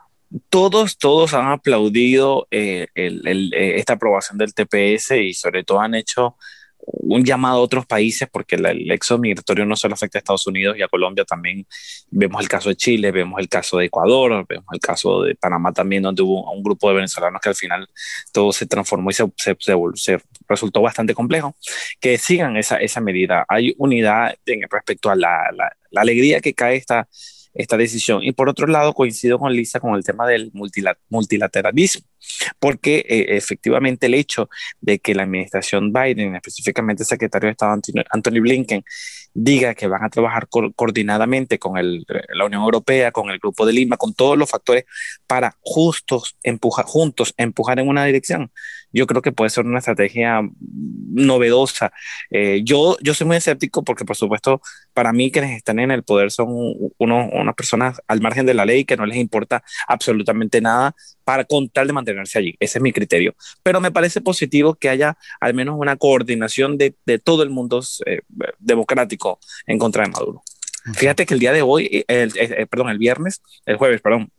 Todos, 0.48 0.98
todos 0.98 1.34
han 1.34 1.48
aplaudido 1.48 2.46
eh, 2.50 2.88
eh, 2.94 3.74
esta 3.76 3.94
aprobación 3.94 4.38
del 4.38 4.54
TPS 4.54 5.12
y 5.12 5.34
sobre 5.34 5.64
todo 5.64 5.80
han 5.80 5.94
hecho 5.94 6.36
un 6.84 7.24
llamado 7.24 7.58
a 7.58 7.60
otros 7.60 7.86
países 7.86 8.28
porque 8.30 8.56
el, 8.56 8.90
éxodo 8.90 9.18
migratorio 9.18 9.64
no 9.64 9.76
solo 9.76 9.94
afecta 9.94 10.18
a 10.18 10.20
Estados 10.20 10.46
Unidos 10.46 10.76
y 10.76 10.82
a 10.82 10.88
Colombia, 10.88 11.24
también 11.24 11.64
vemos 12.10 12.42
el 12.42 12.48
caso 12.48 12.70
de 12.70 12.76
Chile, 12.76 13.12
vemos 13.12 13.38
el 13.38 13.48
caso 13.48 13.78
de 13.78 13.86
Ecuador, 13.86 14.44
vemos 14.48 14.66
el 14.72 14.80
caso 14.80 15.22
de 15.22 15.34
Panamá 15.36 15.72
también, 15.72 16.02
donde 16.02 16.22
hubo 16.22 16.50
un 16.50 16.62
grupo 16.62 16.88
de 16.88 16.96
venezolanos 16.96 17.40
que 17.40 17.50
al 17.50 17.54
final 17.54 17.88
todo 18.32 18.52
se 18.52 18.66
transformó 18.66 19.10
y 19.10 19.14
se, 19.14 19.24
se, 19.36 20.18
resultó 20.48 20.82
bastante 20.82 21.14
complejo, 21.14 21.54
que 22.00 22.18
sigan 22.18 22.56
esa, 22.56 23.00
medida. 23.00 23.44
Hay 23.48 23.74
unidad 23.78 24.34
en, 24.46 24.62
respecto 24.68 25.10
a 25.10 25.14
la 25.14 25.76
alegría 25.94 26.40
que 26.40 26.52
cae 26.52 26.76
esta 26.76 27.08
esta 27.54 27.76
decisión. 27.76 28.22
Y 28.22 28.32
por 28.32 28.48
otro 28.48 28.66
lado, 28.66 28.94
coincido 28.94 29.38
con 29.38 29.52
Lisa 29.52 29.80
con 29.80 29.94
el 29.94 30.04
tema 30.04 30.26
del 30.26 30.50
multilateralismo, 31.08 32.06
porque 32.58 33.04
eh, 33.08 33.36
efectivamente 33.36 34.06
el 34.06 34.14
hecho 34.14 34.48
de 34.80 34.98
que 34.98 35.14
la 35.14 35.24
administración 35.24 35.92
Biden, 35.92 36.36
específicamente 36.36 37.02
el 37.02 37.06
secretario 37.06 37.46
de 37.46 37.52
Estado 37.52 37.80
Anthony 38.10 38.40
Blinken, 38.40 38.84
diga 39.34 39.74
que 39.74 39.86
van 39.86 40.04
a 40.04 40.10
trabajar 40.10 40.46
coordinadamente 40.48 41.58
con 41.58 41.78
el, 41.78 42.04
la 42.34 42.44
Unión 42.44 42.62
Europea, 42.62 43.12
con 43.12 43.30
el 43.30 43.38
Grupo 43.38 43.64
de 43.64 43.72
Lima, 43.72 43.96
con 43.96 44.12
todos 44.14 44.36
los 44.36 44.50
factores 44.50 44.84
para 45.26 45.56
justos, 45.60 46.36
empujar, 46.42 46.84
juntos 46.84 47.32
empujar 47.36 47.78
en 47.78 47.88
una 47.88 48.04
dirección, 48.04 48.50
yo 48.92 49.06
creo 49.06 49.22
que 49.22 49.32
puede 49.32 49.50
ser 49.50 49.64
una 49.64 49.78
estrategia 49.78 50.42
novedosa. 50.60 51.92
Eh, 52.30 52.60
yo, 52.64 52.96
yo 53.00 53.14
soy 53.14 53.26
muy 53.26 53.36
escéptico 53.36 53.82
porque, 53.82 54.04
por 54.04 54.16
supuesto, 54.16 54.60
para 54.92 55.12
mí 55.12 55.30
quienes 55.30 55.56
están 55.56 55.78
en 55.78 55.90
el 55.90 56.02
poder 56.02 56.30
son 56.30 56.48
uno, 56.50 57.28
unas 57.32 57.54
personas 57.54 58.00
al 58.06 58.20
margen 58.20 58.46
de 58.46 58.54
la 58.54 58.64
ley 58.64 58.84
que 58.84 58.96
no 58.96 59.06
les 59.06 59.16
importa 59.16 59.62
absolutamente 59.88 60.60
nada 60.60 60.94
para 61.24 61.44
contar 61.44 61.86
de 61.86 61.92
mantenerse 61.92 62.38
allí. 62.38 62.56
Ese 62.60 62.78
es 62.78 62.82
mi 62.82 62.92
criterio. 62.92 63.34
Pero 63.62 63.80
me 63.80 63.90
parece 63.90 64.20
positivo 64.20 64.74
que 64.74 64.88
haya 64.88 65.16
al 65.40 65.54
menos 65.54 65.76
una 65.78 65.96
coordinación 65.96 66.78
de, 66.78 66.94
de 67.06 67.18
todo 67.18 67.42
el 67.42 67.50
mundo 67.50 67.82
eh, 68.06 68.20
democrático 68.58 69.38
en 69.66 69.78
contra 69.78 70.04
de 70.04 70.10
Maduro. 70.10 70.42
Fíjate 70.94 71.26
que 71.26 71.34
el 71.34 71.40
día 71.40 71.52
de 71.52 71.62
hoy, 71.62 72.04
el, 72.08 72.32
perdón, 72.68 72.88
el 72.88 72.98
viernes, 72.98 73.40
el 73.66 73.76
jueves, 73.76 74.00
perdón, 74.00 74.30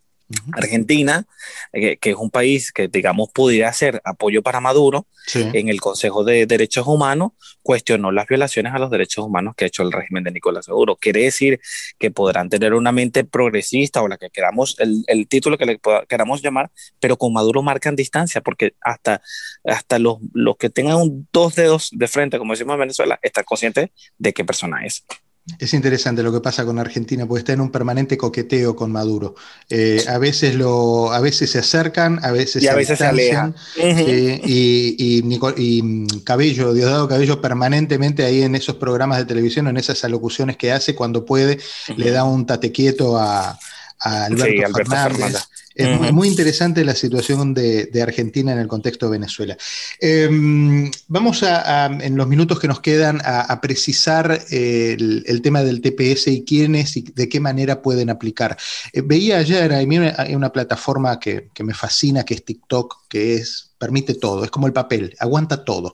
Argentina, 0.54 1.26
eh, 1.72 1.98
que 1.98 2.12
es 2.12 2.16
un 2.16 2.30
país 2.30 2.72
que, 2.72 2.88
digamos, 2.88 3.30
pudiera 3.34 3.72
ser 3.74 4.02
apoyo 4.06 4.42
para 4.42 4.60
Maduro, 4.60 5.08
en 5.34 5.70
el 5.70 5.80
Consejo 5.80 6.26
de 6.26 6.46
Derechos 6.46 6.86
Humanos 6.86 7.32
cuestionó 7.62 8.12
las 8.12 8.28
violaciones 8.28 8.74
a 8.74 8.78
los 8.78 8.92
derechos 8.92 9.26
humanos 9.26 9.56
que 9.56 9.64
ha 9.64 9.68
hecho 9.68 9.84
el 9.84 9.92
régimen 9.92 10.24
de 10.24 10.32
Nicolás 10.32 10.68
Maduro. 10.68 10.98
Quiere 10.98 11.24
decir 11.24 11.62
que 11.98 12.12
podrán 12.12 12.50
tener 12.50 12.74
una 12.74 12.92
mente 12.92 13.24
progresista 13.24 14.02
o 14.02 14.08
la 14.08 14.18
que 14.18 14.30
queramos, 14.30 14.76
el, 14.80 15.04
el 15.08 15.28
título 15.28 15.58
que 15.58 15.66
le 15.66 15.80
queramos 16.08 16.42
llamar, 16.42 16.72
pero 17.00 17.18
con 17.18 17.34
Maduro 17.34 17.64
marcan 17.64 17.96
distancia, 17.96 18.42
porque 18.42 18.74
hasta, 18.82 19.22
hasta 19.64 19.98
los, 19.98 20.18
los 20.34 20.58
que 20.58 20.70
tengan 20.70 20.98
un, 20.98 21.28
dos 21.32 21.56
dedos 21.56 21.90
de 21.94 22.08
frente, 22.08 22.38
como 22.38 22.54
decimos 22.54 22.74
en 22.74 22.82
Venezuela, 22.82 23.20
están 23.22 23.46
conscientes 23.46 23.90
de 24.18 24.34
qué 24.34 24.44
persona 24.44 24.86
es. 24.86 25.06
Es 25.60 25.74
interesante 25.74 26.24
lo 26.24 26.32
que 26.32 26.40
pasa 26.40 26.64
con 26.64 26.80
Argentina, 26.80 27.26
porque 27.26 27.40
está 27.40 27.52
en 27.52 27.60
un 27.60 27.70
permanente 27.70 28.18
coqueteo 28.18 28.78
con 28.78 28.94
Maduro. 28.94 29.36
Eh, 29.70 30.02
a, 30.08 30.18
veces 30.18 30.56
lo, 30.56 31.12
a 31.12 31.20
veces 31.20 31.52
se 31.52 31.60
acercan, 31.60 32.24
a 32.24 32.32
veces 32.32 32.64
y 32.64 32.68
a 32.68 32.76
veces 32.76 33.00
se 33.00 33.06
alejan. 33.06 33.54
Eh, 33.76 34.42
y, 34.46 35.22
mm, 35.22 36.08
Cabello, 36.24 36.74
Diosdado 36.74 37.10
Cabello, 37.10 37.42
permanentemente 37.42 38.24
ahí 38.24 38.44
en 38.44 38.56
esos 38.56 38.78
programas 38.78 39.18
de 39.18 39.26
televisión, 39.26 39.68
en 39.68 39.76
esas 39.76 40.02
alocuciones 40.06 40.56
que 40.56 40.72
hace 40.72 40.96
cuando 40.96 41.26
puede, 41.26 41.60
le 41.98 42.12
da 42.12 42.24
un 42.24 42.46
tate 42.46 42.72
quieto 42.72 43.20
a, 44.00 44.26
Alberto, 44.26 44.74
Fernández. 44.74 45.48
Es 45.76 46.12
muy 46.12 46.28
interesante 46.28 46.86
la 46.86 46.94
situación 46.94 47.54
de, 47.54 47.90
Argentina 48.02 48.52
en 48.52 48.60
el 48.60 48.68
contexto 48.68 49.08
de 49.08 49.14
Venezuela. 49.14 49.58
Em, 50.00 50.92
vamos 51.08 51.42
a, 51.44 51.86
en 51.86 52.16
los 52.16 52.28
minutos 52.28 52.60
que 52.60 52.68
nos 52.68 52.80
quedan, 52.80 53.22
a, 53.24 53.60
precisar 53.62 54.42
el, 54.50 55.42
tema 55.42 55.64
del 55.64 55.82
TPS 55.82 56.28
y 56.28 56.44
quiénes 56.44 56.96
y 56.98 57.02
de 57.02 57.28
qué 57.28 57.40
manera 57.40 57.82
pueden 57.82 58.10
aplicar. 58.10 58.58
Eh, 58.92 59.02
veía 59.02 59.38
ayer, 59.38 59.74
hay 59.74 59.86
una, 59.86 60.14
hay 60.18 60.36
una 60.36 60.52
plataforma 60.52 61.20
que, 61.20 61.50
que 61.54 61.64
me 61.64 61.74
fascina, 61.74 62.24
que 62.24 62.36
es 62.36 62.46
TikTok, 62.46 63.08
que 63.08 63.36
es 63.36 63.74
permite 63.84 64.14
todo, 64.14 64.46
es 64.46 64.50
como 64.50 64.68
el 64.68 64.72
papel, 64.72 65.14
aguanta 65.20 65.66
todo. 65.66 65.94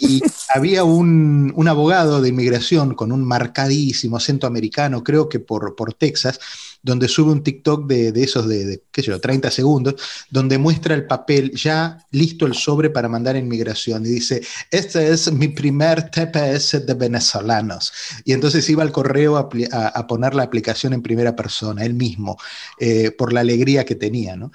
Y 0.00 0.20
había 0.52 0.82
un, 0.82 1.52
un, 1.54 1.68
abogado 1.68 2.20
de 2.20 2.28
inmigración 2.28 2.96
con 2.96 3.12
un 3.12 3.22
marcadísimo 3.22 4.16
acento 4.16 4.48
americano, 4.48 5.04
creo 5.04 5.28
que 5.28 5.38
por, 5.38 5.76
por 5.76 5.94
Texas, 5.94 6.40
donde 6.82 7.08
sube 7.08 7.32
un 7.32 7.42
TikTok 7.42 7.86
de, 7.86 8.12
de 8.12 8.22
esos 8.22 8.48
de, 8.48 8.82
qué 8.90 9.02
sé 9.02 9.08
yo, 9.08 9.20
30 9.20 9.50
segundos, 9.50 9.94
donde 10.30 10.58
muestra 10.58 10.94
el 10.94 11.06
papel 11.06 11.52
ya 11.52 12.06
listo 12.10 12.46
el 12.46 12.54
sobre 12.54 12.90
para 12.90 13.08
mandar 13.08 13.36
a 13.36 13.38
inmigración 13.38 14.04
y 14.06 14.10
dice, 14.10 14.42
este 14.70 15.10
es 15.10 15.32
mi 15.32 15.48
primer 15.48 16.10
TPS 16.10 16.86
de 16.86 16.94
venezolanos. 16.94 17.92
Y 18.24 18.32
entonces 18.32 18.68
iba 18.70 18.82
al 18.82 18.92
correo 18.92 19.36
a, 19.36 20.06
poner 20.06 20.34
la 20.34 20.42
aplicación 20.42 20.92
en 20.92 21.02
primera 21.02 21.36
persona, 21.36 21.84
él 21.84 21.94
mismo, 21.94 22.36
eh, 22.78 23.10
por 23.10 23.32
la 23.32 23.40
alegría 23.40 23.84
que 23.84 23.94
tenía, 23.94 24.36
¿no? 24.36 24.50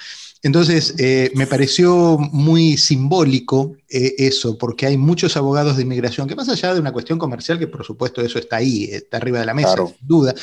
Entonces, 0.45 0.93
eh, 0.99 1.31
me 1.33 1.47
pareció 1.47 2.19
muy 2.19 2.77
simbólico 2.77 3.77
eh, 3.89 4.13
eso, 4.19 4.59
porque 4.59 4.85
hay 4.85 4.95
muchos 4.95 5.35
abogados 5.37 5.75
de 5.75 5.81
inmigración 5.81 6.27
que 6.27 6.35
más 6.35 6.49
allá 6.49 6.71
de 6.71 6.79
una 6.79 6.93
cuestión 6.93 7.17
comercial, 7.17 7.57
que 7.57 7.65
por 7.65 7.83
supuesto 7.83 8.21
eso 8.21 8.37
está 8.37 8.57
ahí, 8.57 8.83
está 8.91 9.17
arriba 9.17 9.39
de 9.39 9.45
la 9.47 9.55
mesa, 9.55 9.75
sin 9.75 10.07
duda, 10.07 10.35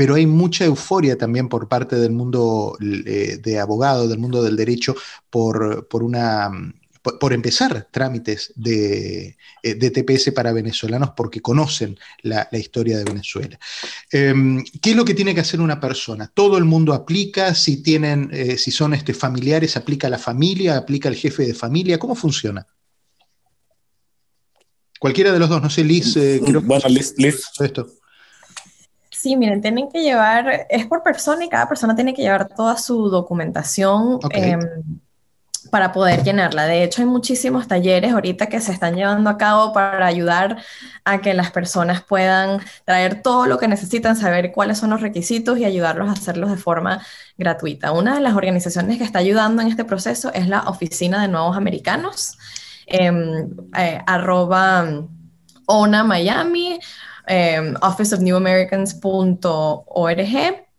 pero 0.00 0.14
hay 0.14 0.24
mucha 0.24 0.64
euforia 0.64 1.18
también 1.18 1.50
por 1.50 1.68
parte 1.68 1.96
del 1.96 2.12
mundo 2.12 2.74
eh, 2.80 3.38
de 3.42 3.58
abogados, 3.58 4.08
del 4.08 4.18
mundo 4.18 4.42
del 4.42 4.56
derecho, 4.56 4.96
por, 5.28 5.86
una 6.02 6.50
por, 7.02 7.34
empezar 7.34 7.86
trámites 7.90 8.50
de, 8.56 9.36
eh, 9.62 9.74
de, 9.74 9.90
TPS 9.90 10.32
para 10.32 10.54
venezolanos 10.54 11.10
porque 11.14 11.42
conocen 11.42 11.98
la, 12.22 12.48
historia 12.52 12.96
de 12.96 13.04
Venezuela. 13.04 13.58
Em, 14.10 14.64
¿Qué 14.80 14.92
es 14.92 14.96
lo 14.96 15.04
que 15.04 15.12
tiene 15.12 15.34
que 15.34 15.42
hacer 15.42 15.60
una 15.60 15.78
persona? 15.78 16.32
Todo 16.32 16.56
el 16.56 16.64
mundo 16.64 16.94
aplica, 16.94 17.54
si 17.54 17.82
tienen, 17.82 18.30
eh, 18.32 18.56
si 18.56 18.70
son 18.70 18.94
este, 18.94 19.12
familiares, 19.12 19.76
aplica 19.76 20.08
la 20.08 20.18
familia, 20.18 20.78
aplica 20.78 21.10
el 21.10 21.16
jefe 21.16 21.44
de 21.44 21.52
familia, 21.52 21.98
¿cómo 21.98 22.14
funciona? 22.14 22.66
Cualquiera 24.98 25.30
de 25.30 25.38
los 25.40 25.50
dos, 25.50 25.60
no 25.60 25.68
sé, 25.68 25.84
Liz. 25.84 26.16
bueno, 26.64 26.88
Liz, 26.88 27.12
Liz. 27.18 27.44
Esto. 27.60 27.99
Sí, 29.20 29.36
miren, 29.36 29.60
tienen 29.60 29.90
que 29.90 30.02
llevar, 30.02 30.66
es 30.70 30.86
por 30.86 31.02
persona 31.02 31.44
y 31.44 31.50
cada 31.50 31.68
persona 31.68 31.94
tiene 31.94 32.14
que 32.14 32.22
llevar 32.22 32.48
toda 32.48 32.78
su 32.78 33.10
documentación 33.10 34.18
em, 34.30 34.60
para 35.70 35.92
poder 35.92 36.24
llenarla. 36.24 36.64
De 36.64 36.82
hecho, 36.82 37.02
hay 37.02 37.06
muchísimos 37.06 37.68
talleres 37.68 38.14
ahorita 38.14 38.46
que 38.46 38.62
se 38.62 38.72
están 38.72 38.96
llevando 38.96 39.28
a 39.28 39.36
cabo 39.36 39.74
para 39.74 40.06
ayudar 40.06 40.62
a 41.04 41.20
que 41.20 41.34
las 41.34 41.50
personas 41.50 42.02
puedan 42.02 42.62
traer 42.86 43.20
todo 43.20 43.44
lo 43.44 43.58
que 43.58 43.68
necesitan, 43.68 44.16
saber 44.16 44.52
cuáles 44.52 44.78
son 44.78 44.88
los 44.88 45.02
requisitos 45.02 45.58
y 45.58 45.66
ayudarlos 45.66 46.08
a 46.08 46.12
hacerlos 46.12 46.50
de 46.50 46.56
forma 46.56 47.04
gratuita. 47.36 47.92
Una 47.92 48.14
de 48.14 48.22
las 48.22 48.34
organizaciones 48.34 48.96
que 48.96 49.04
está 49.04 49.18
ayudando 49.18 49.60
en 49.60 49.68
este 49.68 49.84
proceso 49.84 50.32
es 50.32 50.48
la 50.48 50.60
Oficina 50.62 51.20
de 51.20 51.28
Nuevos 51.28 51.58
Americanos, 51.58 52.38
em, 52.86 53.50
eh, 53.76 54.00
arroba 54.06 55.04
ONA 55.66 56.04
Miami 56.04 56.80
Em, 57.30 57.74
officeofnewamericans.org. 57.80 60.69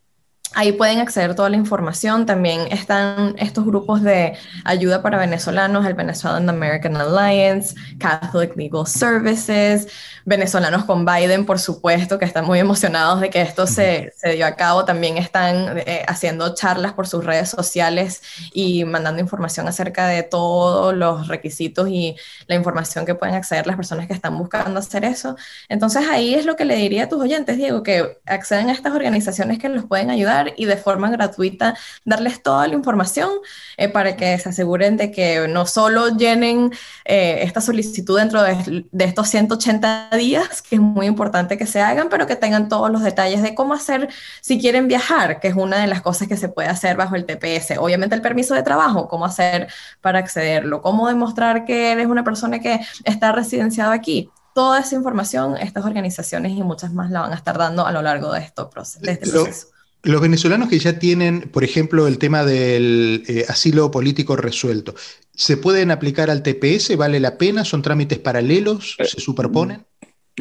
Ahí 0.54 0.74
pueden 0.74 1.00
acceder 1.00 1.34
toda 1.34 1.50
la 1.50 1.56
información. 1.56 2.26
También 2.26 2.68
están 2.72 3.36
estos 3.38 3.66
grupos 3.66 4.02
de 4.04 4.38
ayuda 4.66 5.02
para 5.02 5.18
venezolanos, 5.18 5.86
el 5.86 5.94
Venezuelan 5.94 6.50
American 6.50 6.98
Alliance, 6.98 7.74
Catholic 7.98 8.58
Legal 8.58 8.86
Services, 8.86 9.88
venezolanos 10.26 10.84
con 10.84 11.06
Biden, 11.06 11.46
por 11.46 11.58
supuesto, 11.58 12.20
que 12.20 12.26
están 12.26 12.46
muy 12.46 12.60
emocionados 12.60 13.22
de 13.22 13.30
que 13.30 13.40
esto 13.40 13.66
se, 13.66 14.14
se 14.18 14.34
dio 14.34 14.46
a 14.46 14.58
cabo. 14.58 14.84
También 14.84 15.18
están 15.18 15.78
eh, 15.78 16.04
haciendo 16.06 16.54
charlas 16.54 16.92
por 16.94 17.08
sus 17.08 17.24
redes 17.24 17.50
sociales 17.50 18.22
y 18.54 18.84
mandando 18.84 19.22
información 19.22 19.70
acerca 19.70 20.08
de 20.08 20.24
todos 20.24 20.94
los 20.94 21.30
requisitos 21.30 21.88
y 21.88 22.18
la 22.48 22.56
información 22.56 23.06
que 23.06 23.16
pueden 23.16 23.36
acceder 23.36 23.68
las 23.68 23.78
personas 23.78 24.06
que 24.06 24.14
están 24.14 24.38
buscando 24.38 24.80
hacer 24.80 25.06
eso. 25.06 25.38
Entonces 25.70 26.04
ahí 26.10 26.34
es 26.34 26.46
lo 26.46 26.58
que 26.58 26.66
le 26.66 26.76
diría 26.76 27.06
a 27.06 27.10
tus 27.10 27.22
oyentes, 27.22 27.56
Diego, 27.56 27.84
que 27.84 28.20
acceden 28.26 28.70
a 28.70 28.74
estas 28.74 28.94
organizaciones 28.94 29.58
que 29.58 29.70
los 29.70 29.86
pueden 29.86 30.10
ayudar 30.10 30.41
y 30.58 30.66
de 30.66 30.78
forma 30.78 31.10
gratuita 31.10 31.76
darles 32.06 32.42
toda 32.42 32.68
la 32.68 32.76
información 32.76 33.30
eh, 33.78 33.90
para 33.90 34.16
que 34.16 34.38
se 34.38 34.50
aseguren 34.50 34.98
de 34.98 35.12
que 35.12 35.48
no 35.48 35.66
solo 35.66 36.10
llenen 36.10 36.72
eh, 37.06 37.40
esta 37.44 37.62
solicitud 37.62 38.18
dentro 38.18 38.44
de, 38.44 38.86
de 38.92 39.06
estos 39.06 39.30
180 39.30 40.10
días, 40.18 40.62
que 40.62 40.76
es 40.76 40.82
muy 40.82 41.06
importante 41.06 41.58
que 41.58 41.66
se 41.66 41.82
hagan, 41.82 42.10
pero 42.10 42.28
que 42.28 42.36
tengan 42.36 42.70
todos 42.70 42.92
los 42.92 43.04
detalles 43.04 43.42
de 43.42 43.56
cómo 43.56 43.74
hacer 43.74 44.10
si 44.42 44.60
quieren 44.60 44.88
viajar, 44.88 45.40
que 45.40 45.48
es 45.48 45.56
una 45.56 45.80
de 45.80 45.88
las 45.88 46.02
cosas 46.02 46.28
que 46.28 46.38
se 46.38 46.50
puede 46.50 46.70
hacer 46.70 46.98
bajo 46.98 47.16
el 47.16 47.26
TPS. 47.26 47.78
Obviamente 47.80 48.16
el 48.16 48.22
permiso 48.22 48.54
de 48.54 48.64
trabajo, 48.64 49.08
cómo 49.08 49.26
hacer 49.26 49.68
para 50.02 50.20
accederlo, 50.20 50.82
cómo 50.82 51.08
demostrar 51.08 51.66
que 51.66 51.92
eres 51.92 52.08
una 52.08 52.24
persona 52.24 52.60
que 52.60 52.80
está 53.04 53.32
residenciada 53.32 53.94
aquí. 53.94 54.30
Toda 54.54 54.80
esa 54.80 54.96
información, 54.96 55.56
estas 55.58 55.86
organizaciones 55.86 56.52
y 56.52 56.64
muchas 56.64 56.94
más 56.94 57.10
la 57.10 57.22
van 57.22 57.32
a 57.32 57.36
estar 57.36 57.58
dando 57.58 57.86
a 57.86 57.92
lo 57.92 58.02
largo 58.02 58.34
de, 58.34 58.42
esto, 58.42 58.70
de 59.00 59.12
este 59.12 59.30
proceso. 59.30 59.68
Los 60.04 60.22
venezolanos 60.22 60.70
que 60.70 60.80
ya 60.80 60.98
tienen, 60.98 61.50
por 61.52 61.64
ejemplo, 61.64 62.08
el 62.08 62.18
tema 62.18 62.44
del 62.44 63.24
eh, 63.28 63.46
asilo 63.48 63.92
político 63.92 64.36
resuelto, 64.36 64.96
¿se 65.36 65.58
pueden 65.58 65.92
aplicar 65.92 66.32
al 66.32 66.42
TPS? 66.42 66.98
¿Vale 66.98 67.20
la 67.20 67.38
pena? 67.38 67.66
¿Son 67.66 67.84
trámites 67.84 68.18
paralelos? 68.18 68.98
¿Se 68.98 69.22
superponen? 69.22 69.86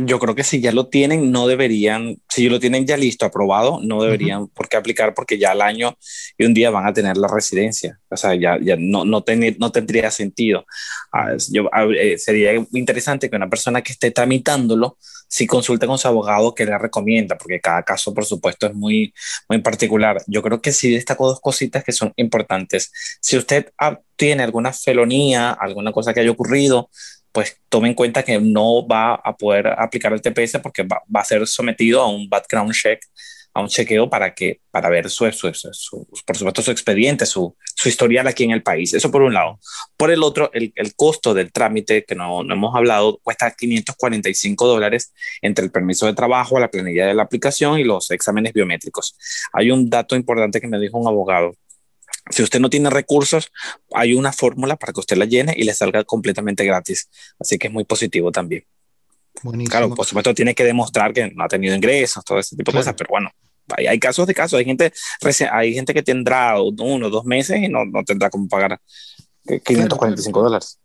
Yo 0.06 0.18
creo 0.18 0.34
que 0.34 0.44
si 0.44 0.60
ya 0.60 0.72
lo 0.72 0.88
tienen, 0.88 1.30
no 1.30 1.46
deberían, 1.46 2.16
si 2.28 2.48
lo 2.48 2.60
tienen 2.60 2.86
ya 2.86 2.96
listo, 2.96 3.26
aprobado, 3.26 3.80
no 3.82 4.02
deberían 4.02 4.48
por 4.48 4.68
qué 4.68 4.76
aplicar 4.76 5.14
porque 5.14 5.38
ya 5.38 5.52
al 5.52 5.62
año 5.62 5.96
y 6.36 6.44
un 6.44 6.54
día 6.54 6.70
van 6.70 6.86
a 6.86 6.92
tener 6.92 7.16
la 7.16 7.28
residencia. 7.28 7.98
O 8.08 8.16
sea, 8.16 8.34
ya, 8.34 8.58
ya 8.60 8.76
no, 8.78 9.04
no, 9.04 9.24
no 9.58 9.72
tendría 9.72 10.10
sentido. 10.10 10.64
Ah, 11.12 11.36
yo, 11.50 11.68
ah, 11.72 11.86
eh, 11.96 12.18
sería 12.18 12.54
interesante 12.72 13.30
que 13.30 13.36
una 13.36 13.48
persona 13.48 13.82
que 13.82 13.92
esté 13.92 14.10
tramitándolo, 14.10 14.98
si 15.28 15.46
consulte 15.46 15.86
con 15.86 15.98
su 15.98 16.08
abogado, 16.08 16.54
que 16.54 16.66
le 16.66 16.76
recomienda, 16.76 17.38
porque 17.38 17.60
cada 17.60 17.82
caso, 17.84 18.12
por 18.12 18.24
supuesto, 18.24 18.66
es 18.66 18.74
muy, 18.74 19.14
muy 19.48 19.60
particular. 19.62 20.22
Yo 20.26 20.42
creo 20.42 20.60
que 20.60 20.72
sí 20.72 20.92
destaco 20.92 21.28
dos 21.28 21.40
cositas 21.40 21.84
que 21.84 21.92
son 21.92 22.12
importantes. 22.16 22.92
Si 23.20 23.36
usted 23.36 23.72
tiene 24.16 24.42
alguna 24.42 24.72
felonía, 24.72 25.52
alguna 25.52 25.92
cosa 25.92 26.12
que 26.12 26.20
haya 26.20 26.30
ocurrido, 26.30 26.90
pues 27.32 27.60
tome 27.68 27.88
en 27.88 27.94
cuenta 27.94 28.22
que 28.22 28.40
no 28.40 28.86
va 28.86 29.14
a 29.14 29.36
poder 29.36 29.68
aplicar 29.68 30.12
el 30.12 30.20
TPS 30.20 30.58
porque 30.62 30.82
va, 30.82 31.00
a 31.14 31.24
ser 31.24 31.46
sometido 31.46 32.00
a 32.02 32.08
un 32.08 32.28
background 32.28 32.72
check, 32.72 33.00
a 33.52 33.60
un 33.60 33.68
chequeo 33.68 34.08
para, 34.08 34.34
que, 34.34 34.60
para 34.70 34.88
ver 34.88 35.10
su, 35.10 35.30
su, 35.32 36.06
por 36.24 36.36
supuesto, 36.36 36.62
su 36.62 36.70
expediente, 36.70 37.26
su, 37.26 37.56
su, 37.74 37.88
historial 37.88 38.26
aquí 38.28 38.44
en 38.44 38.52
el 38.52 38.62
país. 38.62 38.94
Eso 38.94 39.10
por 39.10 39.22
un 39.22 39.34
lado. 39.34 39.58
Por 39.96 40.10
el 40.10 40.22
otro, 40.22 40.50
el, 40.52 40.72
el 40.76 40.94
costo 40.94 41.34
del 41.34 41.52
trámite, 41.52 42.04
que 42.04 42.14
no, 42.14 42.44
no, 42.44 42.54
hemos 42.54 42.74
hablado, 42.74 43.18
cuesta 43.22 43.50
545 43.50 44.66
dólares 44.66 45.12
entre 45.42 45.64
el 45.64 45.70
permiso 45.72 46.06
de 46.06 46.14
trabajo, 46.14 46.60
la 46.60 46.70
planilla 46.70 47.06
de 47.06 47.14
la 47.14 47.22
aplicación 47.24 47.78
y 47.78 47.84
los 47.84 48.10
exámenes 48.10 48.52
biométricos. 48.52 49.16
Hay 49.52 49.70
un 49.70 49.90
dato 49.90 50.14
importante 50.14 50.60
que 50.60 50.68
me 50.68 50.78
dijo 50.78 50.98
un 50.98 51.08
abogado 51.08 51.54
si 52.30 52.42
usted 52.42 52.60
no 52.60 52.70
tiene 52.70 52.90
recursos, 52.90 53.52
hay 53.92 54.14
una 54.14 54.32
fórmula 54.32 54.76
para 54.76 54.92
que 54.92 55.00
usted 55.00 55.16
la 55.16 55.24
llene 55.24 55.54
y 55.56 55.64
le 55.64 55.74
salga 55.74 56.04
completamente 56.04 56.64
gratis. 56.64 57.08
Así 57.38 57.58
que 57.58 57.66
es 57.66 57.72
muy 57.72 57.84
positivo 57.84 58.32
también. 58.32 58.64
Claro, 59.68 59.94
por 59.94 60.06
supuesto, 60.06 60.34
tiene 60.34 60.54
que 60.54 60.64
demostrar 60.64 61.12
que 61.12 61.30
no 61.30 61.44
ha 61.44 61.48
tenido 61.48 61.74
ingresos, 61.74 62.24
todo 62.24 62.38
ese 62.38 62.56
tipo 62.56 62.72
de 62.72 62.78
cosas, 62.78 62.94
pero 62.96 63.08
bueno, 63.10 63.30
hay, 63.76 63.98
casos 63.98 64.26
de 64.26 64.34
casos. 64.34 64.58
Hay 64.58 64.64
gente, 64.64 64.92
hay 65.50 65.74
gente 65.74 65.94
que 65.94 66.02
tendrá 66.02 66.60
uno 66.60 67.06
o 67.06 67.10
dos 67.10 67.24
meses 67.24 67.58
y 67.62 67.68
no, 67.68 67.84
no 67.84 68.04
tendrá 68.04 68.28
como 68.28 68.48
pagar 68.48 68.80
545 69.46 70.42
dólares. 70.42 70.78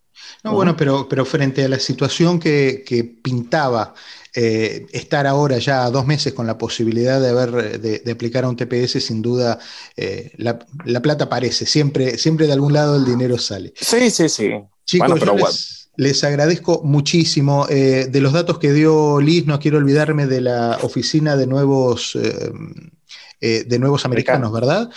No, 0.44 0.54
bueno, 0.54 0.78
pero, 0.78 1.10
pero 1.10 1.26
frente 1.26 1.66
a 1.66 1.68
la 1.68 1.80
situación 1.80 2.40
que, 2.40 2.84
que 2.86 3.04
pintaba 3.04 3.94
eh, 4.38 4.86
estar 4.92 5.26
ahora 5.26 5.58
ya 5.60 5.90
dos 5.90 6.06
meses 6.06 6.34
con 6.34 6.46
la 6.46 6.58
posibilidad 6.58 7.22
de, 7.22 7.30
haber, 7.30 7.80
de, 7.80 8.12
aplicar 8.12 8.44
a 8.44 8.50
un 8.50 8.58
TPS, 8.58 9.02
sin 9.02 9.22
duda, 9.22 9.60
eh, 9.96 10.34
la, 10.36 10.60
plata 11.02 11.26
aparece, 11.26 11.66
siempre, 11.66 12.18
siempre 12.18 12.46
de 12.46 12.52
algún 12.52 12.74
lado 12.74 12.98
el 12.98 13.06
dinero 13.06 13.38
sale. 13.38 13.74
Sí, 13.78 14.10
sí, 14.10 14.28
sí. 14.28 14.52
Chicos, 14.84 15.88
les, 15.96 16.24
agradezco 16.26 16.82
muchísimo. 16.84 17.66
Eh, 17.70 18.08
de 18.12 18.20
los 18.20 18.34
datos 18.34 18.60
que 18.60 18.74
dio 18.74 19.22
Liz, 19.22 19.46
no 19.46 19.58
quiero 19.58 19.78
olvidarme 19.78 20.28
de 20.28 20.42
la 20.42 20.80
oficina 20.82 21.38
de 21.38 21.48
nuevos... 21.48 22.18
de 23.40 23.80
nuevos 23.80 24.06
americanos, 24.06 24.52
¿verdad? 24.52 24.90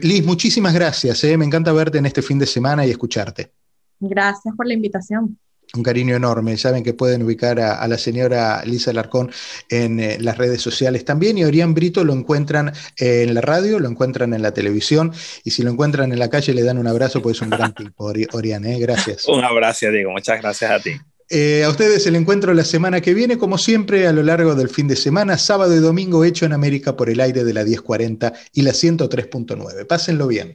Liz, 0.00 0.24
muchísimas 0.24 0.72
gracias. 0.74 1.22
Me 1.22 1.44
encanta 1.44 1.70
verte 1.72 1.98
en 1.98 2.06
este 2.06 2.22
fin 2.22 2.38
de 2.38 2.46
semana 2.46 2.84
y 2.86 2.90
escucharte. 2.90 3.52
Gracias 4.00 4.54
por 4.56 4.66
la 4.66 4.74
invitación 4.74 5.38
un 5.74 5.82
cariño 5.82 6.16
enorme. 6.16 6.56
Saben 6.56 6.82
que 6.82 6.94
pueden 6.94 7.22
ubicar 7.22 7.60
a, 7.60 7.86
la 7.86 7.98
señora 7.98 8.62
Lisa 8.64 8.92
Larcón 8.92 9.30
en 9.68 10.00
eh, 10.00 10.18
las 10.20 10.38
redes 10.38 10.60
sociales 10.60 11.04
también. 11.04 11.38
Y 11.38 11.44
Orián 11.44 11.74
Brito 11.74 12.04
lo 12.04 12.12
encuentran 12.12 12.72
en 12.96 13.34
la 13.34 13.40
radio, 13.40 13.78
lo 13.78 13.88
encuentran 13.88 14.34
en 14.34 14.42
la 14.42 14.52
televisión. 14.52 15.12
Y 15.44 15.50
si 15.50 15.62
lo 15.62 15.70
encuentran 15.70 16.12
en 16.12 16.18
la 16.18 16.30
calle, 16.30 16.54
le 16.54 16.62
dan 16.62 16.78
un 16.78 16.86
abrazo, 16.86 17.22
pues 17.22 17.36
es 17.36 17.42
un 17.42 17.50
gran 17.50 17.74
tipo, 17.74 18.12
Orián. 18.32 18.64
¿eh? 18.64 18.78
Gracias. 18.78 19.26
Un 19.28 19.44
abrazo, 19.44 19.90
Diego. 19.90 20.12
Muchas 20.12 20.40
gracias 20.40 20.70
a 20.70 20.80
ti. 20.80 20.92
Eh, 21.30 21.64
a 21.64 21.70
ustedes 21.70 22.06
el 22.06 22.16
encuentro 22.16 22.52
la 22.52 22.64
semana 22.64 23.00
que 23.00 23.14
viene, 23.14 23.38
como 23.38 23.56
siempre, 23.56 24.06
a 24.06 24.12
lo 24.12 24.22
largo 24.22 24.54
del 24.54 24.68
fin 24.68 24.88
de 24.88 24.96
semana, 24.96 25.38
sábado 25.38 25.74
y 25.74 25.78
domingo, 25.78 26.24
hecho 26.24 26.44
en 26.44 26.52
América 26.52 26.96
por 26.96 27.08
el 27.08 27.20
aire 27.20 27.44
de 27.44 27.54
la 27.54 27.64
1040 27.64 28.32
y 28.52 28.62
la 28.62 28.72
103.9. 28.72 29.86
Pásenlo 29.86 30.26
bien. 30.26 30.54